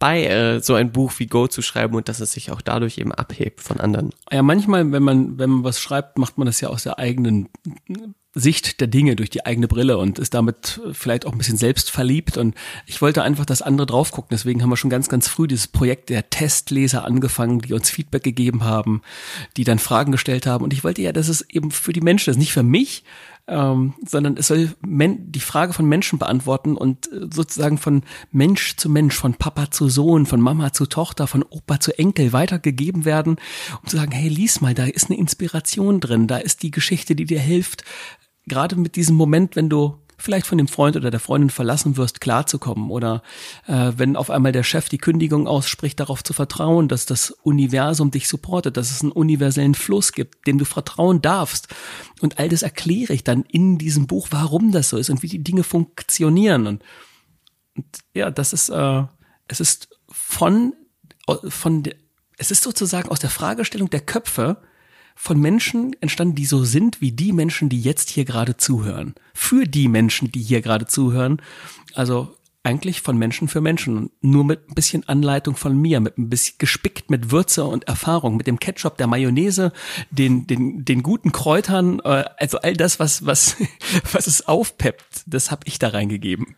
bei, 0.01 0.25
äh, 0.25 0.59
so 0.61 0.73
ein 0.73 0.91
Buch 0.91 1.13
wie 1.19 1.27
Go 1.27 1.45
zu 1.45 1.61
schreiben 1.61 1.95
und 1.95 2.09
dass 2.09 2.19
es 2.21 2.31
sich 2.31 2.51
auch 2.51 2.61
dadurch 2.61 2.97
eben 2.97 3.13
abhebt 3.13 3.61
von 3.61 3.79
anderen? 3.79 4.09
Ja, 4.31 4.41
manchmal, 4.41 4.91
wenn 4.91 5.03
man, 5.03 5.37
wenn 5.37 5.51
man 5.51 5.63
was 5.63 5.79
schreibt, 5.79 6.17
macht 6.17 6.39
man 6.39 6.47
das 6.47 6.59
ja 6.59 6.69
aus 6.69 6.81
der 6.81 6.97
eigenen 6.97 7.49
Sicht 8.33 8.81
der 8.81 8.87
Dinge 8.87 9.15
durch 9.15 9.29
die 9.29 9.45
eigene 9.45 9.67
Brille 9.67 9.99
und 9.99 10.17
ist 10.17 10.33
damit 10.33 10.81
vielleicht 10.93 11.27
auch 11.27 11.33
ein 11.33 11.37
bisschen 11.37 11.57
selbst 11.57 11.91
verliebt. 11.91 12.35
Und 12.35 12.55
ich 12.87 12.99
wollte 13.03 13.21
einfach, 13.21 13.45
dass 13.45 13.61
andere 13.61 13.85
drauf 13.85 14.11
gucken. 14.11 14.29
Deswegen 14.31 14.63
haben 14.63 14.71
wir 14.71 14.77
schon 14.77 14.89
ganz, 14.89 15.07
ganz 15.07 15.27
früh 15.27 15.47
dieses 15.47 15.67
Projekt 15.67 16.09
der 16.09 16.31
Testleser 16.31 17.05
angefangen, 17.05 17.59
die 17.59 17.73
uns 17.73 17.91
Feedback 17.91 18.23
gegeben 18.23 18.63
haben, 18.63 19.03
die 19.55 19.65
dann 19.65 19.77
Fragen 19.77 20.11
gestellt 20.11 20.47
haben. 20.47 20.63
Und 20.63 20.73
ich 20.73 20.83
wollte 20.83 21.03
ja, 21.03 21.11
dass 21.11 21.27
es 21.27 21.47
eben 21.47 21.69
für 21.69 21.93
die 21.93 22.01
Menschen 22.01 22.31
ist, 22.31 22.37
nicht 22.37 22.53
für 22.53 22.63
mich, 22.63 23.03
ähm, 23.47 23.93
sondern 24.05 24.37
es 24.37 24.47
soll 24.47 24.73
men 24.85 25.31
die 25.31 25.39
Frage 25.39 25.73
von 25.73 25.85
Menschen 25.85 26.19
beantworten 26.19 26.75
und 26.75 27.11
äh, 27.11 27.27
sozusagen 27.31 27.77
von 27.77 28.03
Mensch 28.31 28.75
zu 28.77 28.89
Mensch, 28.89 29.15
von 29.15 29.33
Papa 29.33 29.71
zu 29.71 29.89
Sohn, 29.89 30.25
von 30.25 30.41
Mama 30.41 30.73
zu 30.73 30.85
Tochter, 30.85 31.27
von 31.27 31.43
Opa 31.43 31.79
zu 31.79 31.97
Enkel 31.97 32.33
weitergegeben 32.33 33.05
werden, 33.05 33.37
um 33.81 33.87
zu 33.87 33.97
sagen, 33.97 34.11
hey, 34.11 34.29
lies 34.29 34.61
mal, 34.61 34.73
da 34.73 34.85
ist 34.85 35.09
eine 35.09 35.19
Inspiration 35.19 35.99
drin, 35.99 36.27
da 36.27 36.37
ist 36.37 36.63
die 36.63 36.71
Geschichte, 36.71 37.15
die 37.15 37.25
dir 37.25 37.39
hilft, 37.39 37.83
gerade 38.47 38.75
mit 38.75 38.95
diesem 38.95 39.15
Moment, 39.15 39.55
wenn 39.55 39.69
du 39.69 40.00
vielleicht 40.21 40.47
von 40.47 40.57
dem 40.57 40.67
Freund 40.67 40.95
oder 40.95 41.11
der 41.11 41.19
Freundin 41.19 41.49
verlassen 41.49 41.97
wirst, 41.97 42.21
klarzukommen 42.21 42.89
oder 42.89 43.23
äh, 43.67 43.91
wenn 43.95 44.15
auf 44.15 44.29
einmal 44.29 44.51
der 44.51 44.63
Chef 44.63 44.89
die 44.89 44.97
Kündigung 44.97 45.47
ausspricht, 45.47 45.99
darauf 45.99 46.23
zu 46.23 46.33
vertrauen, 46.33 46.87
dass 46.87 47.05
das 47.05 47.31
Universum 47.31 48.11
dich 48.11 48.27
supportet, 48.27 48.77
dass 48.77 48.91
es 48.91 49.01
einen 49.01 49.11
universellen 49.11 49.75
Fluss 49.75 50.13
gibt, 50.13 50.47
dem 50.47 50.57
du 50.57 50.65
vertrauen 50.65 51.21
darfst. 51.21 51.67
Und 52.21 52.39
all 52.39 52.49
das 52.49 52.61
erkläre 52.61 53.13
ich 53.13 53.23
dann 53.23 53.43
in 53.43 53.77
diesem 53.77 54.07
Buch, 54.07 54.27
warum 54.31 54.71
das 54.71 54.89
so 54.89 54.97
ist 54.97 55.09
und 55.09 55.23
wie 55.23 55.27
die 55.27 55.43
Dinge 55.43 55.63
funktionieren. 55.63 56.67
Und, 56.67 56.83
und 57.75 57.85
ja, 58.13 58.29
das 58.31 58.53
ist, 58.53 58.69
äh, 58.69 59.03
es 59.47 59.59
ist 59.59 59.89
von, 60.09 60.73
von, 61.47 61.83
es 62.37 62.51
ist 62.51 62.63
sozusagen 62.63 63.09
aus 63.09 63.19
der 63.19 63.29
Fragestellung 63.29 63.89
der 63.89 64.01
Köpfe, 64.01 64.57
von 65.15 65.39
Menschen 65.39 65.95
entstanden, 66.01 66.35
die 66.35 66.45
so 66.45 66.63
sind 66.63 67.01
wie 67.01 67.11
die 67.11 67.33
Menschen, 67.33 67.69
die 67.69 67.81
jetzt 67.81 68.09
hier 68.09 68.25
gerade 68.25 68.57
zuhören. 68.57 69.15
Für 69.33 69.65
die 69.65 69.87
Menschen, 69.87 70.31
die 70.31 70.41
hier 70.41 70.61
gerade 70.61 70.87
zuhören. 70.87 71.41
Also 71.93 72.35
eigentlich 72.63 73.01
von 73.01 73.17
Menschen 73.17 73.47
für 73.47 73.61
Menschen. 73.61 74.11
Nur 74.21 74.45
mit 74.45 74.69
ein 74.69 74.75
bisschen 74.75 75.07
Anleitung 75.07 75.55
von 75.55 75.79
mir, 75.79 75.99
mit 75.99 76.17
ein 76.17 76.29
bisschen 76.29 76.55
gespickt 76.57 77.09
mit 77.09 77.31
Würze 77.31 77.65
und 77.65 77.87
Erfahrung, 77.87 78.37
mit 78.37 78.47
dem 78.47 78.59
Ketchup, 78.59 78.97
der 78.97 79.07
Mayonnaise, 79.07 79.71
den, 80.11 80.47
den, 80.47 80.85
den 80.85 81.01
guten 81.03 81.31
Kräutern, 81.31 81.99
äh, 82.03 82.25
also 82.37 82.59
all 82.59 82.73
das, 82.73 82.99
was, 82.99 83.25
was, 83.25 83.55
was 84.11 84.27
es 84.27 84.47
aufpeppt, 84.47 85.23
das 85.25 85.49
habe 85.51 85.61
ich 85.65 85.79
da 85.79 85.89
reingegeben. 85.89 86.55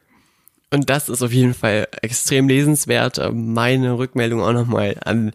Und 0.71 0.89
das 0.89 1.07
ist 1.07 1.21
auf 1.21 1.31
jeden 1.31 1.53
Fall 1.53 1.87
extrem 2.01 2.47
lesenswert. 2.47 3.21
Meine 3.31 3.99
Rückmeldung 3.99 4.41
auch 4.41 4.53
nochmal 4.53 4.97
an 5.05 5.31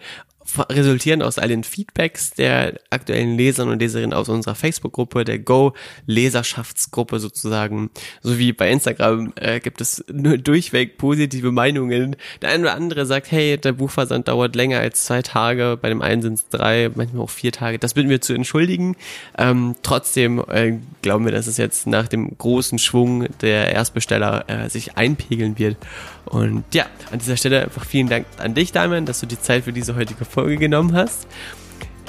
resultieren 0.71 1.23
aus 1.23 1.39
all 1.39 1.49
den 1.49 1.65
Feedbacks 1.65 2.31
der 2.31 2.81
aktuellen 2.91 3.37
Lesern 3.37 3.69
und 3.69 3.81
Leserinnen 3.81 4.13
aus 4.13 4.29
unserer 4.29 4.55
Facebook-Gruppe, 4.55 5.25
der 5.25 5.39
Go-Leserschaftsgruppe 5.39 7.21
sozusagen, 7.21 7.91
sowie 8.23 8.53
bei 8.53 8.71
Instagram 8.71 9.33
äh, 9.37 9.61
gibt 9.61 9.81
es 9.81 10.05
nur 10.11 10.39
durchweg 10.39 10.99
positive 10.99 11.53
Meinungen. 11.53 12.17
Der 12.43 12.51
eine 12.51 12.65
oder 12.65 12.75
andere 12.75 13.07
sagt, 13.07 13.31
hey, 13.31 13.59
der 13.59 13.73
Buchversand 13.73 14.29
dauert 14.29 14.57
länger 14.57 14.81
als 14.81 15.05
zwei 15.05 15.23
Tage, 15.23 15.79
bei 15.81 15.89
dem 15.89 16.03
einen 16.03 16.23
sind 16.23 16.35
es 16.35 16.49
drei, 16.49 16.91
manchmal 16.95 17.23
auch 17.23 17.31
vier 17.31 17.53
Tage. 17.53 17.79
Das 17.79 17.95
bitten 17.95 18.09
wir 18.09 18.21
zu 18.21 18.33
entschuldigen. 18.33 18.97
Ähm, 19.37 19.77
trotzdem 19.83 20.43
äh, 20.49 20.79
glauben 21.03 21.25
wir, 21.25 21.33
dass 21.33 21.47
es 21.47 21.57
jetzt 21.57 21.87
nach 21.87 22.09
dem 22.09 22.37
großen 22.37 22.79
Schwung 22.79 23.27
der 23.41 23.73
Erstbesteller 23.73 24.45
äh, 24.49 24.69
sich 24.69 24.97
einpegeln 24.97 25.59
wird. 25.59 25.77
Und 26.25 26.65
ja, 26.75 26.87
an 27.11 27.19
dieser 27.19 27.37
Stelle 27.37 27.63
einfach 27.63 27.85
vielen 27.85 28.09
Dank 28.09 28.27
an 28.37 28.55
dich, 28.55 28.73
Damian, 28.73 29.07
dass 29.07 29.21
du 29.21 29.27
die 29.27 29.41
Zeit 29.41 29.65
für 29.65 29.73
diese 29.73 29.97
heutige 29.97 30.25
Folge 30.25 30.38
genommen 30.46 30.94
hast. 30.94 31.27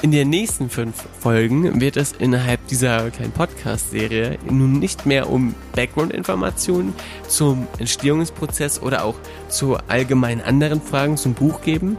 In 0.02 0.12
den 0.12 0.30
nächsten 0.30 0.70
fünf 0.70 0.94
Folgen 1.18 1.78
wird 1.80 1.98
es 1.98 2.12
innerhalb 2.12 2.66
dieser 2.68 3.10
kleinen 3.10 3.32
Podcast-Serie 3.32 4.38
nun 4.48 4.78
nicht 4.78 5.04
mehr 5.04 5.28
um 5.28 5.54
Background-Informationen 5.74 6.94
zum 7.28 7.66
Entstehungsprozess 7.78 8.80
oder 8.80 9.04
auch 9.04 9.16
zu 9.50 9.76
allgemeinen 9.88 10.40
anderen 10.40 10.80
Fragen 10.80 11.18
zum 11.18 11.34
Buch 11.34 11.60
geben, 11.60 11.98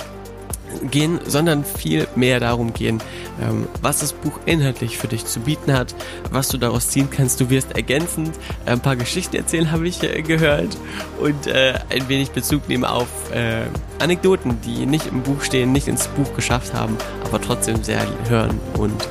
gehen, 0.89 1.19
sondern 1.25 1.63
viel 1.63 2.07
mehr 2.15 2.39
darum 2.39 2.73
gehen, 2.73 3.01
ähm, 3.41 3.67
was 3.81 3.99
das 3.99 4.13
Buch 4.13 4.39
inhaltlich 4.45 4.97
für 4.97 5.07
dich 5.07 5.25
zu 5.25 5.39
bieten 5.41 5.73
hat, 5.73 5.95
was 6.31 6.47
du 6.49 6.57
daraus 6.57 6.89
ziehen 6.89 7.09
kannst. 7.09 7.39
Du 7.39 7.49
wirst 7.49 7.71
ergänzend 7.75 8.35
ein 8.65 8.79
paar 8.79 8.95
Geschichten 8.95 9.35
erzählen, 9.35 9.71
habe 9.71 9.87
ich 9.87 10.03
äh, 10.03 10.21
gehört, 10.21 10.77
und 11.19 11.47
äh, 11.47 11.79
ein 11.89 12.07
wenig 12.09 12.31
Bezug 12.31 12.67
nehmen 12.67 12.85
auf 12.85 13.07
äh, 13.33 13.63
Anekdoten, 13.99 14.59
die 14.65 14.85
nicht 14.85 15.07
im 15.07 15.21
Buch 15.21 15.41
stehen, 15.41 15.71
nicht 15.71 15.87
ins 15.87 16.07
Buch 16.09 16.33
geschafft 16.35 16.73
haben, 16.73 16.97
aber 17.25 17.39
trotzdem 17.39 17.83
sehr 17.83 18.01
hören 18.27 18.59
und 18.77 19.07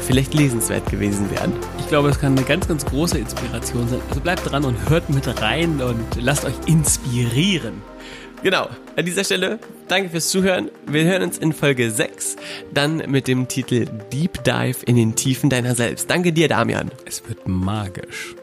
vielleicht 0.00 0.34
lesenswert 0.34 0.90
gewesen 0.90 1.30
wären. 1.30 1.52
Ich 1.78 1.86
glaube, 1.86 2.08
es 2.08 2.18
kann 2.18 2.36
eine 2.36 2.44
ganz, 2.44 2.66
ganz 2.66 2.84
große 2.84 3.16
Inspiration 3.16 3.88
sein. 3.88 4.00
Also 4.08 4.20
bleibt 4.20 4.50
dran 4.50 4.64
und 4.64 4.90
hört 4.90 5.08
mit 5.08 5.28
rein 5.40 5.80
und 5.80 6.04
lasst 6.20 6.44
euch 6.44 6.54
inspirieren. 6.66 7.80
Genau. 8.42 8.68
An 8.96 9.04
dieser 9.04 9.24
Stelle 9.24 9.58
danke 9.88 10.10
fürs 10.10 10.28
Zuhören. 10.28 10.70
Wir 10.86 11.04
hören 11.04 11.22
uns 11.22 11.38
in 11.38 11.52
Folge 11.52 11.90
6, 11.90 12.36
dann 12.72 12.98
mit 13.10 13.26
dem 13.26 13.48
Titel 13.48 13.86
Deep 14.12 14.44
Dive 14.44 14.84
in 14.86 14.96
den 14.96 15.14
Tiefen 15.16 15.50
deiner 15.50 15.74
selbst. 15.74 16.08
Danke 16.10 16.32
dir, 16.32 16.48
Damian. 16.48 16.90
Es 17.04 17.22
wird 17.28 17.46
magisch. 17.48 18.37